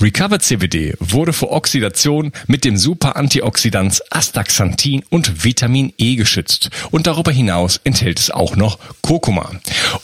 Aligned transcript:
Recover 0.00 0.38
CBD 0.38 0.94
wurde 1.00 1.32
vor 1.32 1.52
Oxidation 1.52 2.32
mit 2.46 2.64
dem 2.64 2.76
Super-Antioxidans 2.76 4.02
Astaxanthin 4.10 5.02
und 5.08 5.44
Vitamin 5.44 5.92
E 5.98 6.16
geschützt 6.16 6.70
und 6.90 7.06
darüber 7.06 7.32
hinaus 7.32 7.80
enthält 7.84 8.20
es 8.20 8.30
auch 8.30 8.56
noch 8.56 8.78
Kurkuma. 9.02 9.50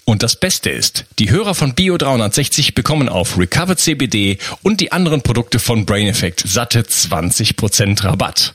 Und 0.05 0.23
das 0.23 0.37
Beste 0.37 0.71
ist, 0.71 1.05
die 1.19 1.31
Hörer 1.31 1.55
von 1.55 1.75
Bio 1.75 1.99
360 1.99 2.75
bekommen 2.75 3.09
auf 3.09 3.39
Recover 3.39 3.77
CBD 3.77 4.39
und 4.63 4.81
die 4.81 4.93
anderen 4.93 5.23
Produkte 5.23 5.59
von 5.59 5.87
Brain 5.87 6.07
Effect 6.07 6.43
satte 6.47 6.83
20% 6.83 8.05
Rabatt. 8.05 8.55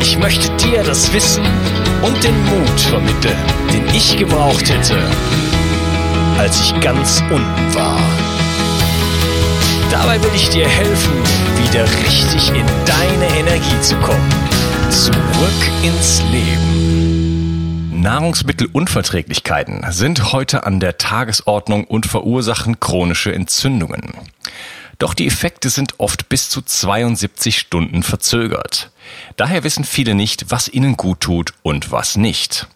Ich 0.00 0.18
möchte 0.18 0.50
dir 0.56 0.82
das 0.82 1.12
Wissen 1.12 1.44
und 2.02 2.24
den 2.24 2.34
Mut 2.44 2.80
vermitteln, 2.80 3.36
den 3.72 3.86
ich 3.94 4.16
gebraucht 4.16 4.68
hätte, 4.68 4.98
als 6.38 6.60
ich 6.60 6.80
ganz 6.80 7.22
unten 7.30 7.74
war. 7.74 8.00
Dabei 9.90 10.22
will 10.22 10.30
ich 10.34 10.48
dir 10.48 10.68
helfen, 10.68 11.12
wieder 11.64 11.84
richtig 11.84 12.48
in 12.48 12.66
deine 12.86 13.38
Energie 13.38 13.80
zu 13.82 13.96
kommen. 13.96 14.30
Zurück 14.90 15.70
ins 15.82 16.22
Leben. 16.30 18.00
Nahrungsmittelunverträglichkeiten 18.00 19.84
sind 19.90 20.32
heute 20.32 20.64
an 20.64 20.80
der 20.80 20.96
Tagesordnung 20.96 21.84
und 21.84 22.06
verursachen 22.06 22.80
chronische 22.80 23.34
Entzündungen. 23.34 24.14
Doch 25.00 25.14
die 25.14 25.26
Effekte 25.26 25.70
sind 25.70 25.98
oft 25.98 26.28
bis 26.28 26.50
zu 26.50 26.60
72 26.60 27.58
Stunden 27.58 28.02
verzögert. 28.02 28.92
Daher 29.36 29.64
wissen 29.64 29.84
viele 29.84 30.14
nicht, 30.14 30.50
was 30.50 30.68
ihnen 30.68 30.98
gut 30.98 31.20
tut 31.20 31.54
und 31.62 31.90
was 31.90 32.16
nicht. 32.16 32.68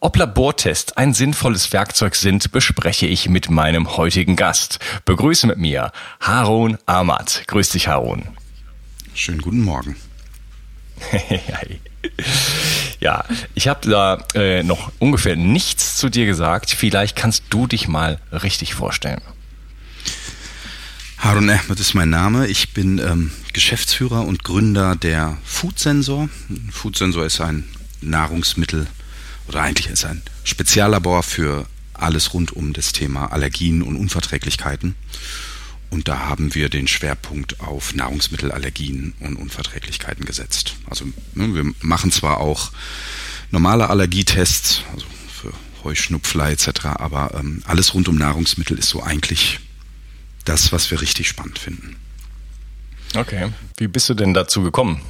Ob 0.00 0.16
Labortests 0.16 0.96
ein 0.96 1.14
sinnvolles 1.14 1.72
Werkzeug 1.72 2.16
sind, 2.16 2.50
bespreche 2.50 3.06
ich 3.06 3.28
mit 3.28 3.50
meinem 3.50 3.96
heutigen 3.96 4.34
Gast. 4.34 4.80
Begrüße 5.04 5.46
mit 5.46 5.58
mir 5.58 5.92
Harun 6.18 6.76
Ahmad. 6.86 7.44
Grüß 7.46 7.70
dich, 7.70 7.86
Harun. 7.86 8.26
Schönen 9.14 9.40
guten 9.40 9.62
Morgen. 9.62 9.94
ja, 13.00 13.24
ich 13.54 13.68
habe 13.68 13.88
da 13.88 14.24
äh, 14.34 14.64
noch 14.64 14.90
ungefähr 14.98 15.36
nichts 15.36 15.98
zu 15.98 16.08
dir 16.08 16.26
gesagt. 16.26 16.72
Vielleicht 16.72 17.14
kannst 17.14 17.44
du 17.50 17.68
dich 17.68 17.86
mal 17.86 18.18
richtig 18.32 18.74
vorstellen. 18.74 19.22
Harun 21.18 21.50
Ahmed 21.50 21.80
ist 21.80 21.94
mein 21.94 22.10
Name. 22.10 22.46
Ich 22.46 22.74
bin 22.74 22.98
ähm, 23.00 23.32
Geschäftsführer 23.52 24.24
und 24.24 24.44
Gründer 24.44 24.94
der 24.94 25.36
Food 25.44 25.76
Sensor. 25.76 26.28
Food 26.70 26.96
Sensor 26.96 27.26
ist 27.26 27.40
ein 27.40 27.64
Nahrungsmittel 28.00 28.86
oder 29.48 29.62
eigentlich 29.62 29.88
ist 29.88 30.04
ein 30.04 30.22
Speziallabor 30.44 31.24
für 31.24 31.66
alles 31.92 32.34
rund 32.34 32.52
um 32.52 32.72
das 32.72 32.92
Thema 32.92 33.32
Allergien 33.32 33.82
und 33.82 33.96
Unverträglichkeiten. 33.96 34.94
Und 35.90 36.06
da 36.06 36.20
haben 36.20 36.54
wir 36.54 36.68
den 36.68 36.86
Schwerpunkt 36.86 37.60
auf 37.60 37.94
Nahrungsmittelallergien 37.94 39.14
und 39.18 39.36
Unverträglichkeiten 39.36 40.24
gesetzt. 40.24 40.76
Also 40.88 41.06
ne, 41.34 41.52
wir 41.52 41.72
machen 41.80 42.12
zwar 42.12 42.38
auch 42.38 42.70
normale 43.50 43.90
Allergietests, 43.90 44.82
also 44.94 45.06
für 45.32 45.52
Heuschnupfler 45.82 46.50
etc., 46.50 46.86
aber 46.86 47.34
ähm, 47.34 47.62
alles 47.66 47.92
rund 47.94 48.06
um 48.06 48.14
Nahrungsmittel 48.14 48.78
ist 48.78 48.90
so 48.90 49.02
eigentlich 49.02 49.58
das, 50.48 50.72
was 50.72 50.90
wir 50.90 51.00
richtig 51.00 51.28
spannend 51.28 51.58
finden. 51.58 51.96
Okay. 53.14 53.52
Wie 53.76 53.88
bist 53.88 54.08
du 54.08 54.14
denn 54.14 54.34
dazu 54.34 54.62
gekommen? 54.62 55.00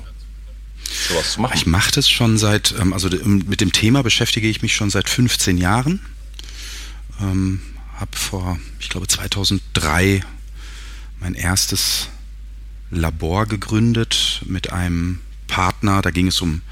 Sowas 1.08 1.32
zu 1.32 1.40
machen? 1.40 1.54
Ich 1.56 1.66
mache 1.66 1.90
das 1.92 2.08
schon 2.08 2.38
seit, 2.38 2.74
ähm, 2.78 2.92
also 2.92 3.08
mit 3.08 3.60
dem 3.60 3.72
Thema 3.72 4.02
beschäftige 4.02 4.48
ich 4.48 4.62
mich 4.62 4.74
schon 4.74 4.90
seit 4.90 5.08
15 5.08 5.58
Jahren. 5.58 6.00
Ähm, 7.20 7.60
habe 7.96 8.16
vor, 8.16 8.58
ich 8.78 8.88
glaube 8.88 9.08
2003 9.08 10.22
mein 11.20 11.34
erstes 11.34 12.08
Labor 12.90 13.46
gegründet 13.46 14.42
mit 14.46 14.72
einem 14.72 15.20
Partner. 15.46 16.00
Da 16.00 16.10
ging 16.10 16.28
es 16.28 16.40
um 16.40 16.62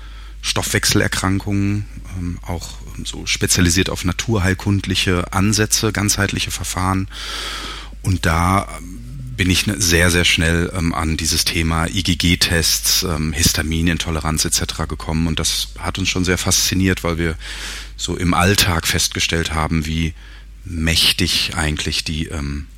Stoffwechselerkrankungen, 0.40 1.86
ähm, 2.16 2.38
auch 2.42 2.78
so 3.04 3.26
spezialisiert 3.26 3.90
auf 3.90 4.04
naturheilkundliche 4.04 5.32
Ansätze, 5.32 5.92
ganzheitliche 5.92 6.52
Verfahren. 6.52 7.08
Und 8.06 8.24
da 8.24 8.68
bin 9.36 9.50
ich 9.50 9.66
ne, 9.66 9.80
sehr, 9.80 10.12
sehr 10.12 10.24
schnell 10.24 10.72
ähm, 10.76 10.94
an 10.94 11.16
dieses 11.16 11.44
Thema 11.44 11.86
IgG-Tests, 11.88 13.02
ähm, 13.02 13.32
Histaminintoleranz 13.32 14.44
etc. 14.44 14.86
gekommen. 14.88 15.26
Und 15.26 15.40
das 15.40 15.70
hat 15.80 15.98
uns 15.98 16.08
schon 16.08 16.24
sehr 16.24 16.38
fasziniert, 16.38 17.02
weil 17.02 17.18
wir 17.18 17.34
so 17.96 18.16
im 18.16 18.32
Alltag 18.32 18.86
festgestellt 18.86 19.52
haben, 19.52 19.86
wie 19.86 20.14
mächtig 20.64 21.56
eigentlich 21.56 22.04
die 22.04 22.26
ähm, 22.26 22.68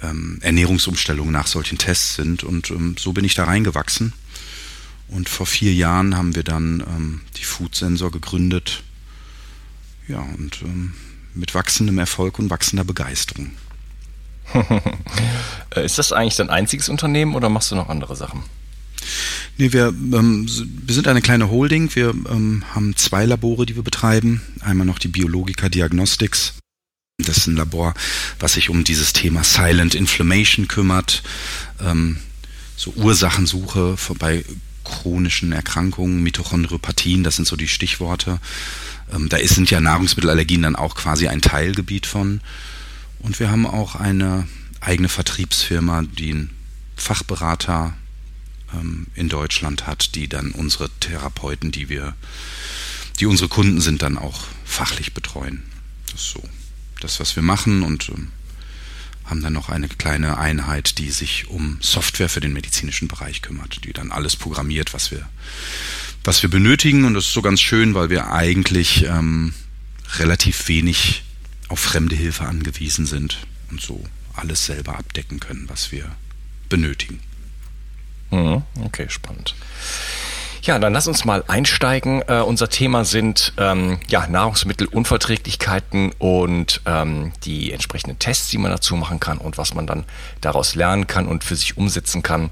ähm, 0.00 0.38
Ernährungsumstellungen 0.40 1.32
nach 1.32 1.48
solchen 1.48 1.76
Tests 1.76 2.14
sind. 2.14 2.44
Und 2.44 2.70
ähm, 2.70 2.94
so 2.96 3.12
bin 3.12 3.24
ich 3.24 3.34
da 3.34 3.46
reingewachsen. 3.46 4.12
Und 5.08 5.28
vor 5.28 5.46
vier 5.46 5.74
Jahren 5.74 6.16
haben 6.16 6.36
wir 6.36 6.44
dann 6.44 6.78
ähm, 6.80 7.20
die 7.38 7.44
Food 7.44 7.74
Sensor 7.74 8.12
gegründet. 8.12 8.84
Ja, 10.06 10.20
und 10.20 10.62
ähm, 10.62 10.94
mit 11.34 11.56
wachsendem 11.56 11.98
Erfolg 11.98 12.38
und 12.38 12.50
wachsender 12.50 12.84
Begeisterung. 12.84 13.50
Äh, 15.74 15.84
ist 15.84 15.98
das 15.98 16.12
eigentlich 16.12 16.36
dein 16.36 16.50
einziges 16.50 16.88
Unternehmen 16.88 17.34
oder 17.34 17.48
machst 17.48 17.72
du 17.72 17.74
noch 17.74 17.88
andere 17.88 18.14
Sachen? 18.14 18.44
Nee, 19.58 19.72
wir, 19.72 19.88
ähm, 19.88 20.46
wir 20.48 20.94
sind 20.94 21.08
eine 21.08 21.20
kleine 21.20 21.50
Holding. 21.50 21.94
Wir 21.94 22.10
ähm, 22.10 22.64
haben 22.74 22.96
zwei 22.96 23.24
Labore, 23.26 23.66
die 23.66 23.76
wir 23.76 23.82
betreiben. 23.82 24.42
Einmal 24.60 24.86
noch 24.86 24.98
die 24.98 25.08
Biologica 25.08 25.68
Diagnostics. 25.68 26.54
Das 27.18 27.36
ist 27.36 27.46
ein 27.46 27.56
Labor, 27.56 27.94
was 28.40 28.54
sich 28.54 28.70
um 28.70 28.82
dieses 28.82 29.12
Thema 29.12 29.44
Silent 29.44 29.94
Inflammation 29.94 30.66
kümmert. 30.66 31.22
Ähm, 31.80 32.18
so 32.76 32.92
Ursachensuche 32.96 33.96
bei 34.18 34.44
chronischen 34.82 35.52
Erkrankungen, 35.52 36.22
Mitochondriopathien, 36.22 37.22
das 37.22 37.36
sind 37.36 37.46
so 37.46 37.56
die 37.56 37.68
Stichworte. 37.68 38.40
Ähm, 39.12 39.28
da 39.28 39.38
sind 39.38 39.70
ja 39.70 39.80
Nahrungsmittelallergien 39.80 40.62
dann 40.62 40.76
auch 40.76 40.96
quasi 40.96 41.28
ein 41.28 41.40
Teilgebiet 41.40 42.06
von. 42.06 42.40
Und 43.24 43.40
wir 43.40 43.50
haben 43.50 43.66
auch 43.66 43.94
eine 43.94 44.46
eigene 44.82 45.08
Vertriebsfirma, 45.08 46.02
die 46.02 46.32
einen 46.32 46.50
Fachberater 46.94 47.94
ähm, 48.74 49.06
in 49.14 49.30
Deutschland 49.30 49.86
hat, 49.86 50.14
die 50.14 50.28
dann 50.28 50.52
unsere 50.52 50.90
Therapeuten, 51.00 51.72
die 51.72 51.88
wir, 51.88 52.14
die 53.20 53.24
unsere 53.24 53.48
Kunden 53.48 53.80
sind, 53.80 54.02
dann 54.02 54.18
auch 54.18 54.44
fachlich 54.66 55.14
betreuen. 55.14 55.62
Das 56.12 56.20
ist 56.20 56.30
so 56.32 56.42
das, 57.00 57.18
was 57.18 57.34
wir 57.34 57.42
machen 57.42 57.82
und 57.82 58.10
ähm, 58.10 58.28
haben 59.24 59.42
dann 59.42 59.54
noch 59.54 59.70
eine 59.70 59.88
kleine 59.88 60.36
Einheit, 60.36 60.98
die 60.98 61.10
sich 61.10 61.48
um 61.48 61.78
Software 61.80 62.28
für 62.28 62.40
den 62.40 62.52
medizinischen 62.52 63.08
Bereich 63.08 63.40
kümmert, 63.40 63.86
die 63.86 63.94
dann 63.94 64.12
alles 64.12 64.36
programmiert, 64.36 64.92
was 64.92 65.10
wir, 65.10 65.26
was 66.24 66.42
wir 66.42 66.50
benötigen. 66.50 67.06
Und 67.06 67.14
das 67.14 67.24
ist 67.24 67.32
so 67.32 67.40
ganz 67.40 67.62
schön, 67.62 67.94
weil 67.94 68.10
wir 68.10 68.32
eigentlich 68.32 69.06
ähm, 69.06 69.54
relativ 70.18 70.68
wenig 70.68 71.22
auf 71.68 71.80
fremde 71.80 72.16
Hilfe 72.16 72.44
angewiesen 72.44 73.06
sind 73.06 73.46
und 73.70 73.80
so 73.80 74.02
alles 74.34 74.66
selber 74.66 74.98
abdecken 74.98 75.40
können, 75.40 75.68
was 75.68 75.92
wir 75.92 76.04
benötigen. 76.68 77.20
Mhm, 78.30 78.62
okay, 78.84 79.06
spannend. 79.08 79.54
Ja, 80.64 80.78
dann 80.78 80.94
lass 80.94 81.06
uns 81.06 81.26
mal 81.26 81.44
einsteigen. 81.46 82.22
Äh, 82.26 82.40
unser 82.40 82.70
Thema 82.70 83.04
sind 83.04 83.52
ähm, 83.58 83.98
ja, 84.08 84.26
Nahrungsmittelunverträglichkeiten 84.26 86.12
und 86.18 86.80
ähm, 86.86 87.32
die 87.44 87.70
entsprechenden 87.70 88.18
Tests, 88.18 88.48
die 88.48 88.56
man 88.56 88.70
dazu 88.70 88.96
machen 88.96 89.20
kann 89.20 89.36
und 89.36 89.58
was 89.58 89.74
man 89.74 89.86
dann 89.86 90.06
daraus 90.40 90.74
lernen 90.74 91.06
kann 91.06 91.28
und 91.28 91.44
für 91.44 91.54
sich 91.54 91.76
umsetzen 91.76 92.22
kann. 92.22 92.48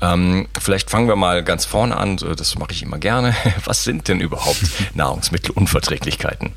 Ähm, 0.00 0.46
vielleicht 0.60 0.90
fangen 0.90 1.08
wir 1.08 1.16
mal 1.16 1.42
ganz 1.42 1.64
vorne 1.64 1.96
an, 1.96 2.18
das 2.18 2.56
mache 2.56 2.70
ich 2.70 2.84
immer 2.84 2.98
gerne. 2.98 3.34
Was 3.64 3.82
sind 3.82 4.06
denn 4.06 4.20
überhaupt 4.20 4.62
Nahrungsmittelunverträglichkeiten? 4.94 6.52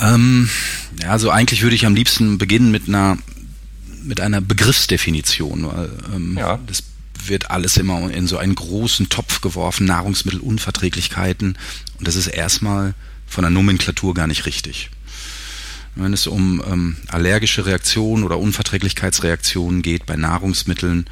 Ähm, 0.00 0.48
ja, 1.02 1.10
also 1.10 1.30
eigentlich 1.30 1.62
würde 1.62 1.76
ich 1.76 1.86
am 1.86 1.94
liebsten 1.94 2.38
beginnen 2.38 2.70
mit 2.70 2.88
einer 2.88 3.18
mit 4.02 4.20
einer 4.20 4.40
Begriffsdefinition. 4.40 5.68
Ähm, 6.14 6.36
ja. 6.38 6.58
Das 6.66 6.82
wird 7.26 7.50
alles 7.50 7.76
immer 7.76 8.10
in 8.10 8.26
so 8.26 8.38
einen 8.38 8.54
großen 8.54 9.08
Topf 9.08 9.40
geworfen, 9.40 9.86
Nahrungsmittelunverträglichkeiten. 9.86 11.58
Und 11.98 12.08
das 12.08 12.16
ist 12.16 12.28
erstmal 12.28 12.94
von 13.26 13.42
der 13.42 13.50
Nomenklatur 13.50 14.14
gar 14.14 14.26
nicht 14.26 14.46
richtig. 14.46 14.90
Wenn 15.94 16.12
es 16.12 16.26
um 16.26 16.62
ähm, 16.66 16.96
allergische 17.08 17.66
Reaktionen 17.66 18.24
oder 18.24 18.38
Unverträglichkeitsreaktionen 18.38 19.82
geht 19.82 20.06
bei 20.06 20.16
Nahrungsmitteln, 20.16 21.06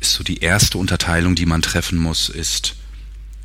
ist 0.00 0.12
so 0.12 0.22
die 0.22 0.38
erste 0.38 0.78
Unterteilung, 0.78 1.34
die 1.34 1.46
man 1.46 1.62
treffen 1.62 1.98
muss, 1.98 2.28
ist, 2.28 2.76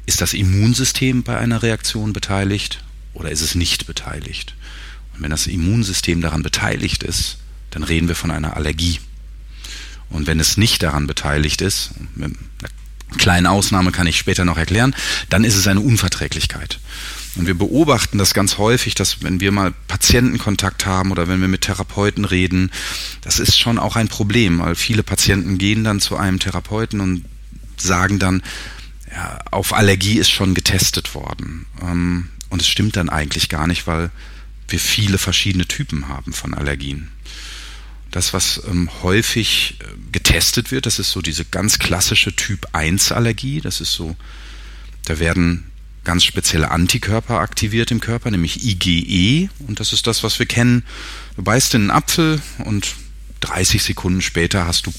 ist 0.06 0.22
das 0.22 0.34
Immunsystem 0.34 1.24
bei 1.24 1.38
einer 1.38 1.64
Reaktion 1.64 2.14
beteiligt 2.14 2.84
oder 3.14 3.32
ist 3.32 3.42
es 3.42 3.56
nicht 3.56 3.86
beteiligt? 3.86 4.56
Und 5.14 5.22
wenn 5.24 5.32
das 5.32 5.48
Immunsystem 5.48 6.22
daran 6.22 6.44
beteiligt 6.44 7.04
ist, 7.04 7.38
dann 7.72 7.84
reden 7.84 8.08
wir 8.08 8.16
von 8.16 8.32
einer 8.32 8.56
Allergie. 8.56 9.00
Und 10.10 10.28
wenn 10.28 10.40
es 10.40 10.58
nicht 10.58 10.84
daran 10.84 11.08
beteiligt 11.08 11.62
ist, 11.62 11.92
mit 12.16 12.36
einer 12.60 13.18
kleinen 13.18 13.48
Ausnahme 13.48 13.92
kann 13.92 14.08
ich 14.08 14.18
später 14.18 14.46
noch 14.46 14.58
erklären, 14.58 14.96
dann 15.30 15.44
ist 15.44 15.56
es 15.56 15.68
eine 15.68 15.82
Unverträglichkeit. 15.82 16.80
Und 17.36 17.48
wir 17.48 17.56
beobachten 17.56 18.20
das 18.20 18.34
ganz 18.34 18.60
häufig, 18.60 18.94
dass 18.94 19.24
wenn 19.24 19.40
wir 19.40 19.52
mal 19.52 19.74
Patientenkontakt 19.88 20.86
haben 20.86 21.12
oder 21.12 21.28
wenn 21.28 21.42
wir 21.42 21.48
mit 21.48 21.62
Therapeuten 21.62 22.26
reden, 22.26 22.72
das 23.22 23.40
ist 23.40 23.58
schon 23.58 23.80
auch 23.80 23.96
ein 23.96 24.08
Problem, 24.08 24.60
weil 24.60 24.76
viele 24.76 25.02
Patienten 25.02 25.58
gehen 25.58 25.84
dann 25.84 26.00
zu 26.00 26.16
einem 26.16 26.40
Therapeuten 26.40 27.02
und 27.02 27.26
sagen 27.78 28.20
dann, 28.20 28.44
ja, 29.12 29.40
auf 29.52 29.74
Allergie 29.74 30.20
ist 30.20 30.30
schon 30.30 30.54
getestet 30.54 31.16
worden. 31.16 31.66
Ähm, 31.82 32.30
und 32.54 32.62
es 32.62 32.68
stimmt 32.68 32.98
dann 32.98 33.10
eigentlich 33.10 33.50
gar 33.50 33.66
nicht, 33.66 33.88
weil 33.88 34.12
wir 34.68 34.80
viele 34.80 35.18
verschiedene 35.18 35.66
Typen 35.66 36.08
haben 36.08 36.34
von 36.34 36.54
Allergien. 36.54 37.10
Das, 38.12 38.32
was 38.32 38.62
ähm, 38.70 38.92
häufig 39.02 39.80
äh, 39.80 39.86
getestet 40.12 40.70
wird, 40.70 40.86
das 40.86 41.00
ist 41.00 41.10
so 41.10 41.24
diese 41.24 41.46
ganz 41.46 41.80
klassische 41.80 42.36
Typ 42.36 42.68
1 42.74 43.12
Allergie. 43.12 43.60
Das 43.60 43.82
ist 43.82 43.94
so, 43.94 44.16
da 45.06 45.18
werden 45.18 45.64
ganz 46.04 46.26
spezielle 46.26 46.70
Antikörper 46.70 47.40
aktiviert 47.40 47.90
im 47.90 48.00
Körper, 48.00 48.30
nämlich 48.30 48.64
IgE. 48.64 49.50
Und 49.68 49.80
das 49.80 49.92
ist 49.92 50.06
das, 50.06 50.24
was 50.24 50.38
wir 50.38 50.46
kennen. 50.46 50.84
Du 51.36 51.42
beißt 51.42 51.74
in 51.74 51.82
einen 51.82 51.92
Apfel 51.92 52.40
und 52.66 52.94
30 53.40 53.82
Sekunden 53.82 54.22
später 54.22 54.68
hast 54.68 54.86
du 54.86 54.94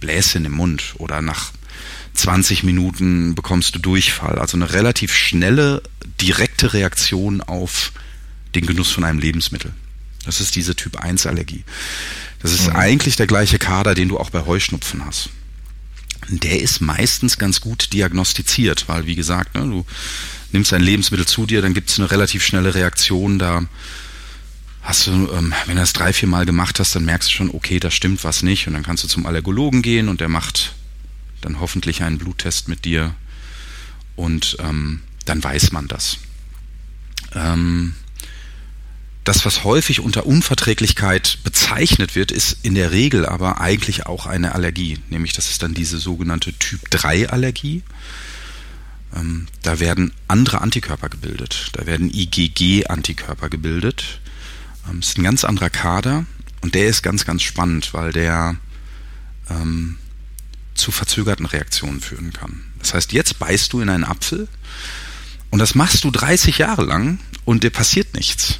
Bläschen 0.00 0.44
im 0.44 0.52
Mund 0.52 0.96
oder 0.98 1.22
nach 1.22 1.52
20 2.14 2.62
Minuten 2.62 3.34
bekommst 3.34 3.74
du 3.74 3.78
Durchfall. 3.78 4.38
Also 4.38 4.56
eine 4.56 4.72
relativ 4.72 5.14
schnelle, 5.14 5.82
direkte 6.20 6.72
Reaktion 6.72 7.40
auf 7.40 7.92
den 8.54 8.66
Genuss 8.66 8.90
von 8.90 9.04
einem 9.04 9.18
Lebensmittel. 9.18 9.72
Das 10.24 10.40
ist 10.40 10.56
diese 10.56 10.74
Typ 10.74 10.96
1 10.96 11.26
Allergie. 11.26 11.64
Das 12.40 12.52
ist 12.52 12.68
mhm. 12.68 12.76
eigentlich 12.76 13.16
der 13.16 13.26
gleiche 13.26 13.58
Kader, 13.58 13.94
den 13.94 14.08
du 14.08 14.18
auch 14.18 14.30
bei 14.30 14.44
Heuschnupfen 14.46 15.04
hast. 15.04 15.30
Der 16.28 16.60
ist 16.60 16.80
meistens 16.80 17.36
ganz 17.36 17.60
gut 17.60 17.92
diagnostiziert, 17.92 18.88
weil 18.88 19.06
wie 19.06 19.14
gesagt, 19.14 19.54
ne, 19.54 19.62
du 19.62 19.84
nimmst 20.52 20.72
ein 20.72 20.80
Lebensmittel 20.80 21.26
zu 21.26 21.44
dir, 21.46 21.60
dann 21.60 21.74
gibt 21.74 21.90
es 21.90 21.98
eine 21.98 22.10
relativ 22.10 22.44
schnelle 22.44 22.74
Reaktion, 22.74 23.38
da 23.38 23.64
hast 24.82 25.06
du, 25.06 25.10
ähm, 25.10 25.52
wenn 25.66 25.74
du 25.74 25.82
das 25.82 25.92
drei, 25.92 26.12
vier 26.12 26.28
Mal 26.28 26.46
gemacht 26.46 26.80
hast, 26.80 26.94
dann 26.94 27.04
merkst 27.04 27.28
du 27.28 27.32
schon, 27.34 27.50
okay, 27.50 27.80
da 27.80 27.90
stimmt 27.90 28.24
was 28.24 28.42
nicht 28.42 28.66
und 28.66 28.74
dann 28.74 28.82
kannst 28.82 29.04
du 29.04 29.08
zum 29.08 29.26
Allergologen 29.26 29.82
gehen 29.82 30.08
und 30.08 30.20
der 30.20 30.28
macht 30.28 30.74
dann 31.44 31.60
hoffentlich 31.60 32.02
einen 32.02 32.18
Bluttest 32.18 32.68
mit 32.68 32.84
dir 32.84 33.14
und 34.16 34.56
ähm, 34.60 35.02
dann 35.24 35.42
weiß 35.42 35.72
man 35.72 35.88
das. 35.88 36.18
Ähm, 37.34 37.94
das, 39.24 39.46
was 39.46 39.64
häufig 39.64 40.00
unter 40.00 40.26
Unverträglichkeit 40.26 41.38
bezeichnet 41.44 42.14
wird, 42.14 42.30
ist 42.30 42.58
in 42.62 42.74
der 42.74 42.92
Regel 42.92 43.24
aber 43.24 43.60
eigentlich 43.60 44.04
auch 44.06 44.26
eine 44.26 44.54
Allergie. 44.54 44.98
Nämlich 45.08 45.32
das 45.32 45.50
ist 45.50 45.62
dann 45.62 45.72
diese 45.72 45.98
sogenannte 45.98 46.52
Typ 46.52 46.90
3 46.90 47.30
Allergie. 47.30 47.82
Ähm, 49.16 49.46
da 49.62 49.80
werden 49.80 50.12
andere 50.28 50.60
Antikörper 50.60 51.08
gebildet. 51.08 51.70
Da 51.72 51.86
werden 51.86 52.12
IgG-Antikörper 52.12 53.48
gebildet. 53.48 54.20
Ähm, 54.90 54.98
ist 54.98 55.16
ein 55.16 55.24
ganz 55.24 55.44
anderer 55.44 55.70
Kader 55.70 56.26
und 56.60 56.74
der 56.74 56.88
ist 56.88 57.02
ganz, 57.02 57.24
ganz 57.24 57.42
spannend, 57.42 57.94
weil 57.94 58.12
der 58.12 58.56
ähm, 59.48 59.96
zu 60.84 60.92
verzögerten 60.92 61.46
Reaktionen 61.46 62.02
führen 62.02 62.34
kann. 62.34 62.62
Das 62.78 62.92
heißt, 62.92 63.12
jetzt 63.12 63.38
beißt 63.38 63.72
du 63.72 63.80
in 63.80 63.88
einen 63.88 64.04
Apfel 64.04 64.48
und 65.48 65.58
das 65.58 65.74
machst 65.74 66.04
du 66.04 66.10
30 66.10 66.58
Jahre 66.58 66.84
lang 66.84 67.18
und 67.46 67.64
dir 67.64 67.70
passiert 67.70 68.12
nichts. 68.12 68.58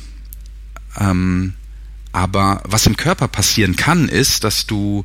Ähm, 0.99 1.53
aber 2.12 2.62
was 2.65 2.87
im 2.87 2.97
Körper 2.97 3.29
passieren 3.29 3.76
kann, 3.76 4.09
ist, 4.09 4.43
dass 4.43 4.67
du 4.67 5.05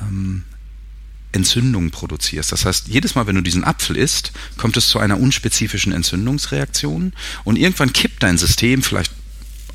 ähm, 0.00 0.44
Entzündungen 1.32 1.90
produzierst. 1.90 2.50
Das 2.50 2.64
heißt, 2.64 2.88
jedes 2.88 3.14
Mal, 3.14 3.26
wenn 3.26 3.36
du 3.36 3.42
diesen 3.42 3.64
Apfel 3.64 3.98
isst, 3.98 4.32
kommt 4.56 4.78
es 4.78 4.88
zu 4.88 4.98
einer 4.98 5.20
unspezifischen 5.20 5.92
Entzündungsreaktion 5.92 7.12
und 7.44 7.56
irgendwann 7.56 7.92
kippt 7.92 8.22
dein 8.22 8.38
System, 8.38 8.82
vielleicht 8.82 9.12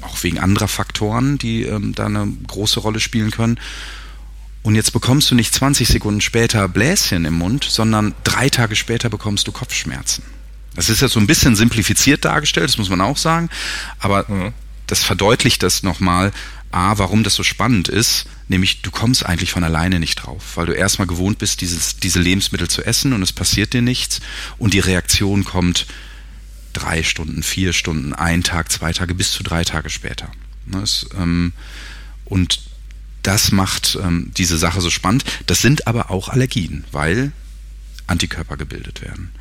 auch 0.01 0.23
wegen 0.23 0.39
anderer 0.39 0.67
Faktoren, 0.67 1.37
die 1.37 1.63
ähm, 1.63 1.93
da 1.93 2.07
eine 2.07 2.27
große 2.47 2.79
Rolle 2.79 2.99
spielen 2.99 3.29
können. 3.29 3.59
Und 4.63 4.75
jetzt 4.75 4.91
bekommst 4.91 5.29
du 5.29 5.35
nicht 5.35 5.53
20 5.53 5.87
Sekunden 5.87 6.21
später 6.21 6.67
Bläschen 6.67 7.25
im 7.25 7.35
Mund, 7.35 7.65
sondern 7.65 8.15
drei 8.23 8.49
Tage 8.49 8.75
später 8.75 9.09
bekommst 9.09 9.47
du 9.47 9.51
Kopfschmerzen. 9.51 10.23
Das 10.75 10.89
ist 10.89 11.01
jetzt 11.01 11.13
so 11.13 11.19
ein 11.19 11.27
bisschen 11.27 11.55
simplifiziert 11.55 12.25
dargestellt, 12.25 12.69
das 12.69 12.77
muss 12.77 12.89
man 12.89 13.01
auch 13.01 13.17
sagen, 13.17 13.49
aber 13.99 14.25
mhm 14.27 14.53
das 14.87 15.03
verdeutlicht 15.03 15.63
das 15.63 15.83
nochmal, 15.83 16.31
A, 16.71 16.97
warum 16.97 17.23
das 17.23 17.35
so 17.35 17.43
spannend 17.43 17.87
ist, 17.87 18.25
nämlich 18.47 18.81
du 18.81 18.91
kommst 18.91 19.25
eigentlich 19.25 19.51
von 19.51 19.63
alleine 19.63 19.99
nicht 19.99 20.15
drauf, 20.15 20.55
weil 20.55 20.65
du 20.65 20.73
erstmal 20.73 21.07
gewohnt 21.07 21.37
bist, 21.37 21.61
dieses, 21.61 21.97
diese 21.97 22.19
Lebensmittel 22.19 22.67
zu 22.67 22.83
essen 22.83 23.13
und 23.13 23.21
es 23.21 23.31
passiert 23.31 23.73
dir 23.73 23.81
nichts 23.81 24.21
und 24.57 24.73
die 24.73 24.79
Reaktion 24.79 25.45
kommt 25.45 25.85
drei 26.73 27.03
Stunden, 27.03 27.43
vier 27.43 27.73
Stunden, 27.73 28.13
ein 28.13 28.43
Tag, 28.43 28.71
zwei 28.71 28.91
Tage, 28.91 29.13
bis 29.13 29.31
zu 29.31 29.43
drei 29.43 29.63
Tage 29.63 29.89
später. 29.89 30.31
Das, 30.65 31.05
ähm, 31.15 31.53
und 32.25 32.61
das 33.23 33.51
macht 33.51 33.97
ähm, 34.01 34.31
diese 34.37 34.57
Sache 34.57 34.81
so 34.81 34.89
spannend. 34.89 35.23
Das 35.47 35.61
sind 35.61 35.87
aber 35.87 36.11
auch 36.11 36.29
Allergien, 36.29 36.83
weil 36.91 37.31
Antikörper 38.05 38.57
gebildet 38.57 39.01
werden. 39.01 39.31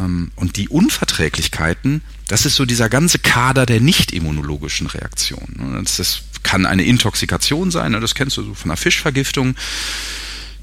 Ähm, 0.00 0.30
und 0.36 0.56
die 0.56 0.68
Unverträglichkeiten, 0.68 2.02
das 2.28 2.46
ist 2.46 2.56
so 2.56 2.64
dieser 2.64 2.88
ganze 2.88 3.18
Kader 3.18 3.66
der 3.66 3.80
nicht-immunologischen 3.80 4.86
Reaktionen. 4.86 5.82
Das, 5.84 5.96
das, 5.96 6.22
kann 6.42 6.66
eine 6.66 6.82
Intoxikation 6.82 7.70
sein, 7.70 7.92
ne? 7.92 8.00
das 8.00 8.16
kennst 8.16 8.36
du 8.36 8.42
so 8.42 8.54
von 8.54 8.70
einer 8.70 8.76
Fischvergiftung. 8.76 9.54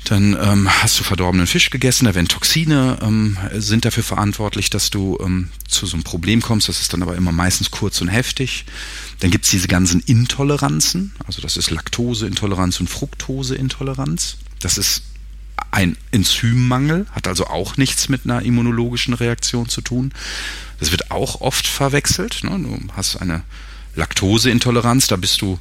Dann 0.09 0.35
ähm, 0.41 0.67
hast 0.67 0.99
du 0.99 1.03
verdorbenen 1.03 1.45
Fisch 1.45 1.69
gegessen, 1.69 2.05
da 2.05 2.15
werden 2.15 2.27
Toxine 2.27 2.97
ähm, 3.03 3.37
sind 3.53 3.85
dafür 3.85 4.01
verantwortlich, 4.01 4.71
dass 4.71 4.89
du 4.89 5.19
ähm, 5.21 5.49
zu 5.67 5.85
so 5.85 5.95
einem 5.95 6.03
Problem 6.03 6.41
kommst. 6.41 6.67
Das 6.67 6.81
ist 6.81 6.91
dann 6.93 7.03
aber 7.03 7.15
immer 7.15 7.31
meistens 7.31 7.69
kurz 7.69 8.01
und 8.01 8.07
heftig. 8.07 8.65
Dann 9.19 9.29
gibt's 9.29 9.51
diese 9.51 9.67
ganzen 9.67 9.99
Intoleranzen, 9.99 11.13
also 11.27 11.43
das 11.43 11.57
ist 11.57 11.69
Laktoseintoleranz 11.69 12.79
und 12.79 12.89
Fructoseintoleranz. 12.89 14.37
Das 14.61 14.79
ist 14.79 15.03
ein 15.69 15.95
Enzymmangel, 16.09 17.05
hat 17.11 17.27
also 17.27 17.45
auch 17.45 17.77
nichts 17.77 18.09
mit 18.09 18.25
einer 18.25 18.41
immunologischen 18.41 19.13
Reaktion 19.13 19.69
zu 19.69 19.81
tun. 19.81 20.11
Das 20.79 20.89
wird 20.89 21.11
auch 21.11 21.41
oft 21.41 21.67
verwechselt. 21.67 22.43
Ne? 22.43 22.57
Du 22.57 22.93
hast 22.95 23.17
eine 23.17 23.43
Laktoseintoleranz, 23.93 25.05
da 25.05 25.17
bist 25.17 25.43
du, 25.43 25.59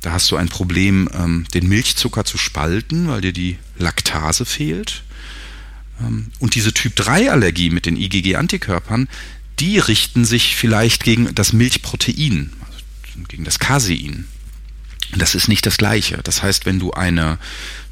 da 0.00 0.12
hast 0.12 0.30
du 0.30 0.36
ein 0.36 0.48
Problem, 0.48 1.08
ähm, 1.12 1.46
den 1.52 1.68
Milchzucker 1.68 2.24
zu 2.24 2.38
spalten, 2.38 3.08
weil 3.08 3.20
dir 3.20 3.32
die 3.32 3.58
Laktase 3.78 4.46
fehlt. 4.46 5.02
Ähm, 6.00 6.30
und 6.38 6.54
diese 6.54 6.72
Typ-3-Allergie 6.72 7.70
mit 7.70 7.86
den 7.86 7.96
IgG-Antikörpern, 7.96 9.08
die 9.58 9.78
richten 9.78 10.24
sich 10.24 10.56
vielleicht 10.56 11.04
gegen 11.04 11.34
das 11.34 11.52
Milchprotein, 11.52 12.52
also 12.66 13.26
gegen 13.28 13.44
das 13.44 13.58
Casein. 13.58 14.26
Das 15.14 15.34
ist 15.34 15.48
nicht 15.48 15.66
das 15.66 15.76
gleiche. 15.76 16.18
Das 16.22 16.42
heißt, 16.42 16.66
wenn 16.66 16.78
du 16.78 16.92
eine 16.92 17.38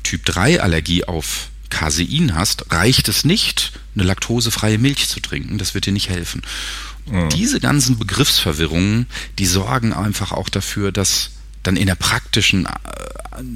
Typ-3-Allergie 0.05 1.05
auf 1.05 1.49
Casein 1.69 2.35
hast, 2.35 2.73
reicht 2.73 3.09
es 3.09 3.25
nicht, 3.25 3.73
eine 3.95 4.05
laktosefreie 4.05 4.79
Milch 4.79 5.09
zu 5.09 5.21
trinken. 5.21 5.59
Das 5.59 5.75
wird 5.75 5.85
dir 5.85 5.93
nicht 5.93 6.09
helfen. 6.09 6.43
Mhm. 7.07 7.29
Diese 7.31 7.61
ganzen 7.61 7.99
Begriffsverwirrungen, 7.99 9.07
die 9.39 9.47
sorgen 9.47 9.93
einfach 9.93 10.33
auch 10.33 10.49
dafür, 10.49 10.93
dass 10.93 11.33
dann 11.69 11.77
in 11.77 11.87
der 11.87 11.97
praktischen 11.97 12.65
äh, 12.65 12.71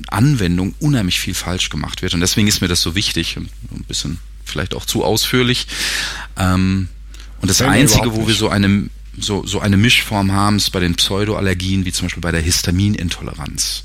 Anwendung 0.08 0.74
unheimlich 0.80 1.18
viel 1.18 1.32
falsch 1.32 1.70
gemacht 1.70 2.02
wird. 2.02 2.12
Und 2.12 2.20
deswegen 2.20 2.46
ist 2.46 2.60
mir 2.60 2.68
das 2.68 2.82
so 2.82 2.94
wichtig, 2.94 3.36
ein 3.36 3.48
bisschen 3.88 4.18
vielleicht 4.44 4.74
auch 4.74 4.84
zu 4.84 5.02
ausführlich. 5.02 5.66
Ähm, 6.36 6.88
und 7.40 7.48
das 7.48 7.62
Einzige, 7.62 8.14
wo 8.14 8.28
wir 8.28 8.34
so 8.34 8.50
eine, 8.50 8.90
so, 9.18 9.46
so 9.46 9.60
eine 9.60 9.78
Mischform 9.78 10.32
haben, 10.32 10.58
ist 10.58 10.70
bei 10.70 10.80
den 10.80 10.94
Pseudoallergien, 10.94 11.86
wie 11.86 11.92
zum 11.92 12.06
Beispiel 12.06 12.20
bei 12.20 12.32
der 12.32 12.42
Histaminintoleranz. 12.42 13.84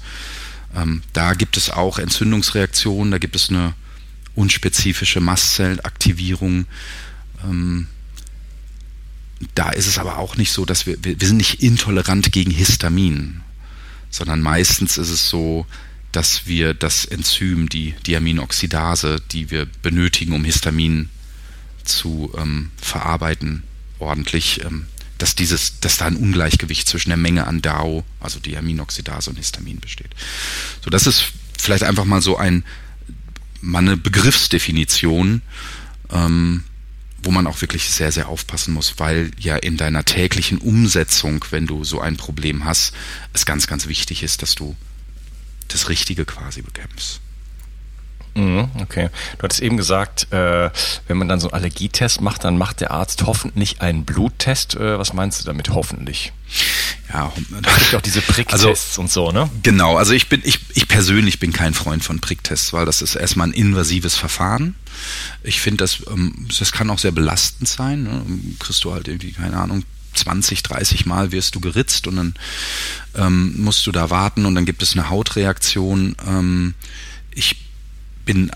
Ähm, 0.76 1.04
da 1.14 1.34
gibt 1.34 1.56
es 1.56 1.70
auch 1.70 1.98
Entzündungsreaktionen, 1.98 3.12
da 3.12 3.18
gibt 3.18 3.38
es 3.38 3.50
eine 3.50 3.76
unspezifische 4.36 5.22
Mastzellenaktivierung. 5.22 6.66
Ähm, 7.46 7.88
da 9.56 9.70
ist 9.70 9.88
es 9.88 9.98
aber 9.98 10.18
auch 10.18 10.36
nicht 10.36 10.52
so, 10.52 10.66
dass 10.66 10.86
wir, 10.86 11.02
wir, 11.02 11.20
wir 11.20 11.28
sind 11.28 11.38
nicht 11.38 11.64
intolerant 11.64 12.34
gegen 12.34 12.52
Histamin, 12.52 13.42
sondern 14.10 14.42
meistens 14.42 14.98
ist 14.98 15.10
es 15.10 15.30
so, 15.30 15.66
dass 16.12 16.48
wir 16.48 16.74
das 16.74 17.06
Enzym, 17.06 17.70
die 17.70 17.94
Diaminoxidase, 18.06 19.22
die 19.32 19.52
wir 19.52 19.68
benötigen, 19.82 20.34
um 20.34 20.44
Histamin 20.44 21.10
zu 21.84 22.34
ähm, 22.38 22.72
verarbeiten, 22.78 23.64
ordentlich, 24.00 24.64
ähm, 24.64 24.88
dass 25.18 25.36
dieses, 25.36 25.80
dass 25.80 25.98
da 25.98 26.06
ein 26.06 26.16
Ungleichgewicht 26.16 26.88
zwischen 26.88 27.10
der 27.10 27.18
Menge 27.18 27.48
an 27.48 27.62
DAO, 27.62 28.04
also 28.20 28.40
Diaminoxidase 28.40 29.30
und 29.30 29.38
Histamin 29.38 29.80
besteht. 29.80 30.10
So, 30.84 30.90
das 30.90 31.08
ist 31.08 31.26
vielleicht 31.58 31.84
einfach 31.84 32.06
mal 32.06 32.22
so 32.22 32.38
ein, 32.38 32.64
mal 33.62 33.80
eine 33.80 33.98
Begriffsdefinition, 33.98 35.42
ähm, 36.12 36.64
wo 37.28 37.32
man 37.32 37.46
auch 37.46 37.60
wirklich 37.60 37.90
sehr, 37.90 38.14
sehr 38.14 38.30
aufpassen 38.30 38.74
muss, 38.74 39.00
weil 39.00 39.32
ja 39.38 39.58
in 39.58 39.76
deiner 39.76 40.06
täglichen 40.06 40.60
Umsetzung, 40.60 41.44
wenn 41.50 41.68
du 41.68 41.84
so 41.84 42.00
ein 42.00 42.16
Problem 42.16 42.64
hast, 42.64 42.94
es 43.34 43.46
ganz, 43.46 43.68
ganz 43.68 43.86
wichtig 43.88 44.24
ist, 44.24 44.42
dass 44.42 44.56
du 44.56 44.78
das 45.68 45.90
Richtige 45.90 46.24
quasi 46.24 46.62
bekämpfst. 46.62 47.20
Mhm, 48.36 48.70
okay. 48.80 49.10
Du 49.38 49.44
hattest 49.44 49.62
eben 49.62 49.76
gesagt, 49.76 50.32
äh, 50.32 50.70
wenn 51.08 51.18
man 51.18 51.28
dann 51.28 51.42
so 51.42 51.50
einen 51.50 51.56
Allergietest 51.56 52.22
macht, 52.22 52.46
dann 52.46 52.58
macht 52.58 52.80
der 52.80 52.92
Arzt 52.92 53.26
hoffentlich 53.26 53.82
einen 53.82 54.06
Bluttest. 54.06 54.76
Äh, 54.76 54.98
was 54.98 55.12
meinst 55.12 55.42
du 55.42 55.46
damit 55.46 55.70
hoffentlich? 55.72 56.32
Ja, 57.18 57.34
es 57.66 57.80
gibt 57.80 57.96
auch 57.96 58.02
diese 58.02 58.22
Pricktests 58.22 59.00
also, 59.00 59.02
und 59.02 59.12
so, 59.12 59.32
ne? 59.32 59.50
Genau, 59.64 59.98
also 59.98 60.14
ich 60.14 60.30
bin, 60.30 60.42
ich, 60.44 60.60
ich 60.76 60.88
persönlich 60.88 61.40
bin 61.40 61.52
kein 61.52 61.74
Freund 61.74 62.04
von 62.04 62.20
Pricktests, 62.20 62.74
weil 62.74 62.86
das 62.86 63.02
ist 63.02 63.16
erstmal 63.16 63.48
ein 63.48 63.54
invasives 63.54 64.16
Verfahren. 64.16 64.76
Ich 65.42 65.60
finde, 65.60 65.78
das, 65.78 66.04
ähm, 66.12 66.48
das 66.60 66.72
kann 66.72 66.92
auch 66.92 67.00
sehr 67.00 67.12
belastend 67.12 67.68
sein. 67.68 68.04
Ne? 68.04 68.24
Kriegst 68.60 68.84
du 68.84 68.94
halt 68.94 69.08
irgendwie, 69.08 69.32
keine 69.32 69.58
Ahnung, 69.58 69.84
20, 70.14 70.62
30 70.62 71.08
Mal 71.08 71.32
wirst 71.32 71.56
du 71.56 71.60
geritzt 71.60 72.06
und 72.06 72.18
dann 72.18 72.36
ähm, 73.16 73.64
musst 73.64 73.88
du 73.88 73.92
da 73.92 74.12
warten 74.12 74.46
und 74.46 74.54
dann 74.54 74.66
gibt 74.66 74.84
es 74.84 74.94
eine 74.94 75.10
Hautreaktion. 75.10 76.16
Ähm, 76.28 76.76
ich 77.32 77.56
bin, 78.26 78.52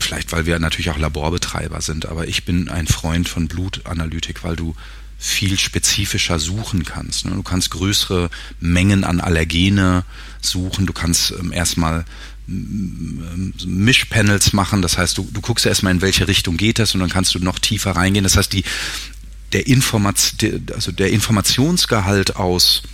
vielleicht 0.00 0.32
weil 0.32 0.46
wir 0.46 0.58
natürlich 0.58 0.90
auch 0.90 0.98
Laborbetreiber 0.98 1.82
sind, 1.82 2.06
aber 2.06 2.26
ich 2.26 2.46
bin 2.46 2.70
ein 2.70 2.86
Freund 2.86 3.28
von 3.28 3.48
Blutanalytik, 3.48 4.44
weil 4.44 4.56
du 4.56 4.74
viel 5.18 5.58
spezifischer 5.58 6.38
suchen 6.38 6.84
kannst. 6.84 7.26
Ne? 7.26 7.32
Du 7.32 7.42
kannst 7.42 7.70
größere 7.70 8.30
Mengen 8.60 9.02
an 9.02 9.20
Allergene 9.20 10.04
suchen, 10.40 10.86
du 10.86 10.92
kannst 10.92 11.32
ähm, 11.32 11.52
erstmal 11.52 12.04
Mischpanels 12.46 14.54
machen, 14.54 14.80
das 14.80 14.96
heißt, 14.96 15.18
du, 15.18 15.28
du 15.30 15.40
guckst 15.42 15.66
erstmal, 15.66 15.92
in 15.92 16.00
welche 16.00 16.28
Richtung 16.28 16.56
geht 16.56 16.78
das 16.78 16.94
und 16.94 17.00
dann 17.00 17.10
kannst 17.10 17.34
du 17.34 17.40
noch 17.40 17.58
tiefer 17.58 17.90
reingehen. 17.90 18.24
Das 18.24 18.36
heißt, 18.36 18.52
die, 18.52 18.64
der, 19.52 19.66
Information, 19.66 20.66
also 20.74 20.92
der 20.92 21.10
Informationsgehalt 21.10 22.36
aus 22.36 22.84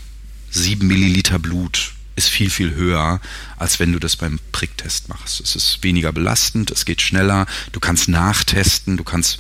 sieben 0.51 0.89
Milliliter 0.89 1.39
Blut 1.39 1.93
ist 2.17 2.29
viel, 2.29 2.51
viel 2.51 2.75
höher, 2.75 3.21
als 3.57 3.79
wenn 3.79 3.93
du 3.93 3.99
das 3.99 4.17
beim 4.17 4.41
Pricktest 4.51 5.09
machst. 5.09 5.41
Es 5.41 5.57
ist 5.57 5.83
weniger 5.83 6.13
belastend, 6.13 6.71
es 6.71 6.85
geht 6.85 7.03
schneller, 7.03 7.47
du 7.73 7.81
kannst 7.81 8.09
nachtesten, 8.09 8.97
du 8.97 9.05
kannst 9.05 9.39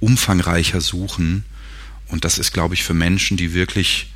umfangreicher 0.00 0.80
suchen. 0.80 1.44
Und 2.08 2.24
das 2.24 2.38
ist, 2.38 2.52
glaube 2.52 2.74
ich, 2.74 2.84
für 2.84 2.94
Menschen, 2.94 3.36
die 3.36 3.54
wirklich 3.54 4.12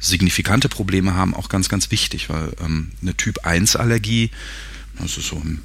signifikante 0.00 0.68
Probleme 0.68 1.14
haben, 1.14 1.34
auch 1.34 1.48
ganz, 1.48 1.68
ganz 1.68 1.90
wichtig, 1.90 2.30
weil 2.30 2.52
ähm, 2.60 2.92
eine 3.02 3.14
Typ-1-Allergie, 3.14 4.30
also 4.98 5.20
so 5.20 5.36
ein, 5.36 5.62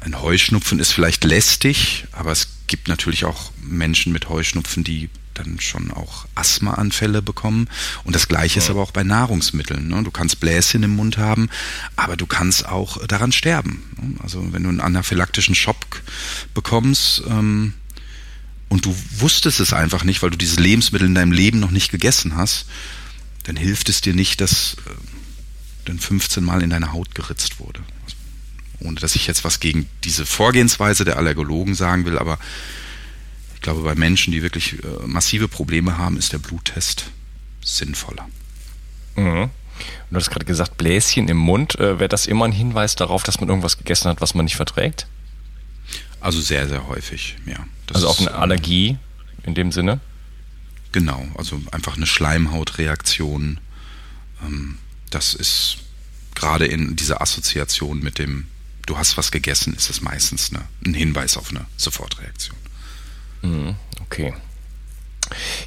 ein 0.00 0.20
Heuschnupfen 0.22 0.78
ist 0.78 0.92
vielleicht 0.92 1.24
lästig, 1.24 2.06
aber 2.12 2.30
es 2.30 2.48
gibt 2.68 2.88
natürlich 2.88 3.24
auch 3.24 3.50
Menschen 3.60 4.12
mit 4.12 4.28
Heuschnupfen, 4.28 4.84
die 4.84 5.10
dann 5.34 5.60
schon 5.60 5.90
auch 5.90 6.26
Asthmaanfälle 6.34 7.22
bekommen. 7.22 7.68
Und 8.04 8.14
das 8.14 8.28
Gleiche 8.28 8.58
ja. 8.58 8.64
ist 8.64 8.70
aber 8.70 8.82
auch 8.82 8.92
bei 8.92 9.04
Nahrungsmitteln. 9.04 9.88
Ne? 9.88 10.02
Du 10.02 10.10
kannst 10.10 10.40
Bläschen 10.40 10.82
im 10.82 10.96
Mund 10.96 11.18
haben, 11.18 11.50
aber 11.96 12.16
du 12.16 12.26
kannst 12.26 12.66
auch 12.66 13.04
daran 13.06 13.32
sterben. 13.32 13.82
Ne? 14.00 14.16
Also 14.22 14.52
wenn 14.52 14.62
du 14.62 14.68
einen 14.68 14.80
anaphylaktischen 14.80 15.54
Schock 15.54 16.02
bekommst 16.54 17.22
ähm, 17.28 17.74
und 18.68 18.84
du 18.84 18.96
wusstest 19.18 19.60
es 19.60 19.72
einfach 19.72 20.04
nicht, 20.04 20.22
weil 20.22 20.30
du 20.30 20.36
dieses 20.36 20.58
Lebensmittel 20.58 21.06
in 21.06 21.14
deinem 21.14 21.32
Leben 21.32 21.60
noch 21.60 21.70
nicht 21.70 21.90
gegessen 21.90 22.36
hast, 22.36 22.66
dann 23.44 23.56
hilft 23.56 23.88
es 23.88 24.00
dir 24.00 24.14
nicht, 24.14 24.40
dass 24.40 24.76
äh, 24.86 24.90
dann 25.84 25.98
15 25.98 26.42
Mal 26.44 26.62
in 26.62 26.70
deine 26.70 26.92
Haut 26.92 27.14
geritzt 27.14 27.60
wurde. 27.60 27.80
ohne 28.80 29.00
dass 29.00 29.14
ich 29.14 29.26
jetzt 29.26 29.44
was 29.44 29.60
gegen 29.60 29.88
diese 30.04 30.26
Vorgehensweise 30.26 31.04
der 31.04 31.16
Allergologen 31.16 31.74
sagen 31.74 32.04
will, 32.04 32.18
aber 32.18 32.38
ich 33.54 33.62
glaube, 33.62 33.82
bei 33.82 33.94
Menschen, 33.94 34.32
die 34.32 34.42
wirklich 34.42 34.74
äh, 34.74 35.06
massive 35.06 35.48
Probleme 35.48 35.96
haben, 35.96 36.18
ist 36.18 36.32
der 36.32 36.38
Bluttest 36.38 37.06
sinnvoller. 37.64 38.28
Mhm. 39.16 39.50
Du 40.10 40.16
hast 40.16 40.30
gerade 40.30 40.44
gesagt, 40.44 40.76
Bläschen 40.76 41.28
im 41.28 41.36
Mund. 41.36 41.78
Äh, 41.78 41.98
Wäre 41.98 42.08
das 42.08 42.26
immer 42.26 42.44
ein 42.44 42.52
Hinweis 42.52 42.96
darauf, 42.96 43.22
dass 43.22 43.40
man 43.40 43.48
irgendwas 43.48 43.78
gegessen 43.78 44.08
hat, 44.08 44.20
was 44.20 44.34
man 44.34 44.44
nicht 44.44 44.56
verträgt? 44.56 45.06
Also 46.26 46.40
sehr, 46.40 46.66
sehr 46.66 46.88
häufig, 46.88 47.36
ja. 47.46 47.54
Das 47.86 47.98
also 47.98 48.08
auch 48.08 48.18
eine 48.18 48.30
ähm, 48.30 48.36
Allergie 48.36 48.98
in 49.44 49.54
dem 49.54 49.70
Sinne? 49.70 50.00
Genau, 50.90 51.24
also 51.38 51.62
einfach 51.70 51.96
eine 51.96 52.06
Schleimhautreaktion. 52.08 53.60
Ähm, 54.44 54.78
das 55.10 55.34
ist 55.34 55.76
gerade 56.34 56.66
in 56.66 56.96
dieser 56.96 57.22
Assoziation 57.22 58.00
mit 58.00 58.18
dem, 58.18 58.48
du 58.86 58.98
hast 58.98 59.16
was 59.16 59.30
gegessen, 59.30 59.72
ist 59.74 59.88
es 59.88 60.00
meistens 60.00 60.50
eine, 60.50 60.64
ein 60.84 60.94
Hinweis 60.94 61.36
auf 61.36 61.50
eine 61.50 61.64
Sofortreaktion. 61.76 62.56
Mhm, 63.42 63.76
okay. 64.00 64.34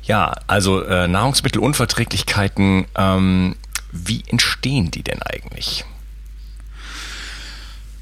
Ja, 0.04 0.36
also 0.48 0.84
äh, 0.84 1.08
Nahrungsmittelunverträglichkeiten, 1.08 2.86
ähm, 2.96 3.56
wie 3.94 4.26
entstehen 4.28 4.92
die 4.92 5.04
denn 5.04 5.22
eigentlich? 5.22 5.86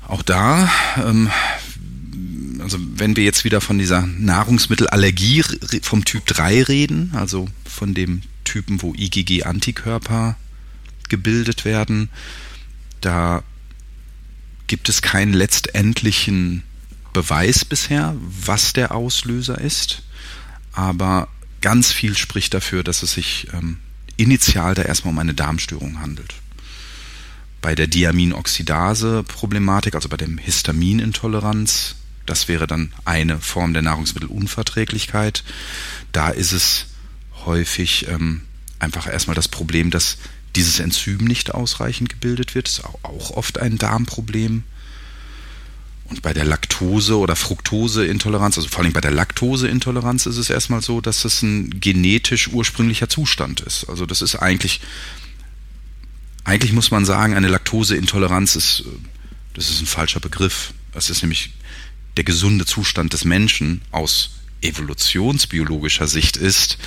Auch 0.08 0.24
da, 0.24 0.68
ähm, 0.98 1.30
also 2.62 2.78
wenn 2.80 3.16
wir 3.16 3.24
jetzt 3.24 3.44
wieder 3.44 3.62
von 3.62 3.78
dieser 3.78 4.06
Nahrungsmittelallergie 4.06 5.44
vom 5.82 6.06
Typ 6.06 6.26
3 6.26 6.64
reden, 6.64 7.12
also 7.14 7.48
von 7.66 7.94
dem 7.94 8.22
Typen, 8.44 8.82
wo 8.82 8.94
IgG-Antikörper 8.94 10.36
gebildet 11.10 11.66
werden, 11.66 12.10
da 13.02 13.44
gibt 14.68 14.90
es 14.90 15.02
keinen 15.02 15.34
letztendlichen 15.34 16.64
Beweis 17.14 17.66
bisher, 17.66 18.16
was 18.20 18.74
der 18.74 18.94
Auslöser 18.94 19.60
ist, 19.60 20.04
aber 20.74 21.28
ganz 21.62 21.92
viel 21.92 22.16
spricht 22.16 22.54
dafür, 22.54 22.84
dass 22.84 23.04
es 23.04 23.14
sich 23.14 23.48
ähm, 23.54 23.78
initial 24.18 24.76
da 24.76 24.84
erstmal 24.84 25.14
um 25.14 25.20
eine 25.20 25.34
Darmstörung 25.34 26.00
handelt. 26.00 26.36
Bei 27.62 27.76
der 27.76 27.88
Diaminoxidase-Problematik, 27.88 29.96
also 29.96 30.10
bei 30.10 30.18
dem 30.18 30.38
Histaminintoleranz, 30.38 31.96
das 32.28 32.48
wäre 32.48 32.68
dann 32.68 32.94
eine 33.06 33.40
Form 33.40 33.74
der 33.74 33.82
Nahrungsmittelunverträglichkeit. 33.82 35.44
Da 36.12 36.30
ist 36.30 36.52
es 36.52 36.86
häufig 37.46 38.08
ähm, 38.10 38.42
einfach 38.80 39.08
erstmal 39.08 39.36
das 39.36 39.48
Problem, 39.48 39.90
dass 39.90 40.18
dieses 40.56 40.80
Enzym 40.80 41.24
nicht 41.26 41.54
ausreichend 41.54 42.10
gebildet 42.10 42.54
wird. 42.54 42.68
Das 42.68 42.80
ist 42.80 42.86
auch 43.04 43.32
oft 43.32 43.60
ein 43.60 43.78
Darmproblem. 43.78 44.64
Und 46.06 46.22
bei 46.22 46.34
der 46.34 46.46
Laktose- 46.46 47.18
oder 47.18 47.36
Fructoseintoleranz, 47.36 48.58
also 48.58 48.70
vor 48.70 48.84
allem 48.84 48.94
bei 48.94 49.02
der 49.02 49.12
Laktoseintoleranz 49.12 50.26
ist 50.26 50.38
es 50.38 50.50
erstmal 50.50 50.82
so, 50.82 51.02
dass 51.02 51.26
es 51.26 51.42
ein 51.42 51.80
genetisch 51.80 52.48
ursprünglicher 52.48 53.10
Zustand 53.10 53.60
ist. 53.62 53.90
Also 53.90 54.06
das 54.06 54.22
ist 54.22 54.36
eigentlich, 54.36 54.80
eigentlich 56.46 56.72
muss 56.72 56.92
man 56.92 57.04
sagen, 57.04 57.34
eine 57.34 57.50
Laktoseintoleranz 57.50 58.56
ist, 58.56 58.84
das 59.54 59.70
ist 59.70 59.82
ein 59.82 59.86
falscher 59.86 60.22
Begriff. 60.22 60.74
Das 60.94 61.10
ist 61.10 61.22
nämlich 61.22 61.52
der 62.18 62.24
gesunde 62.24 62.66
Zustand 62.66 63.14
des 63.14 63.26
Menschen 63.26 63.82
aus 63.92 64.32
evolutionsbiologischer 64.62 66.08
Sicht 66.08 66.36
ist, 66.36 66.78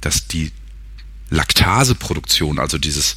dass 0.00 0.28
die 0.28 0.52
Laktaseproduktion, 1.30 2.58
also 2.58 2.78
dieses 2.78 3.16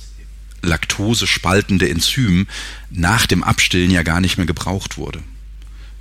Laktose 0.62 1.28
spaltende 1.28 1.90
Enzym 1.90 2.48
nach 2.90 3.28
dem 3.28 3.44
Abstillen 3.44 3.92
ja 3.92 4.04
gar 4.04 4.22
nicht 4.22 4.38
mehr 4.38 4.46
gebraucht 4.46 4.98
wurde. 4.98 5.22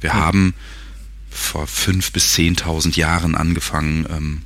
Wir 0.00 0.12
hm. 0.12 0.20
haben 0.20 0.54
vor 1.30 1.66
fünf 1.66 2.12
bis 2.12 2.32
zehntausend 2.32 2.96
Jahren 2.96 3.34
angefangen, 3.34 4.06
ähm, 4.08 4.42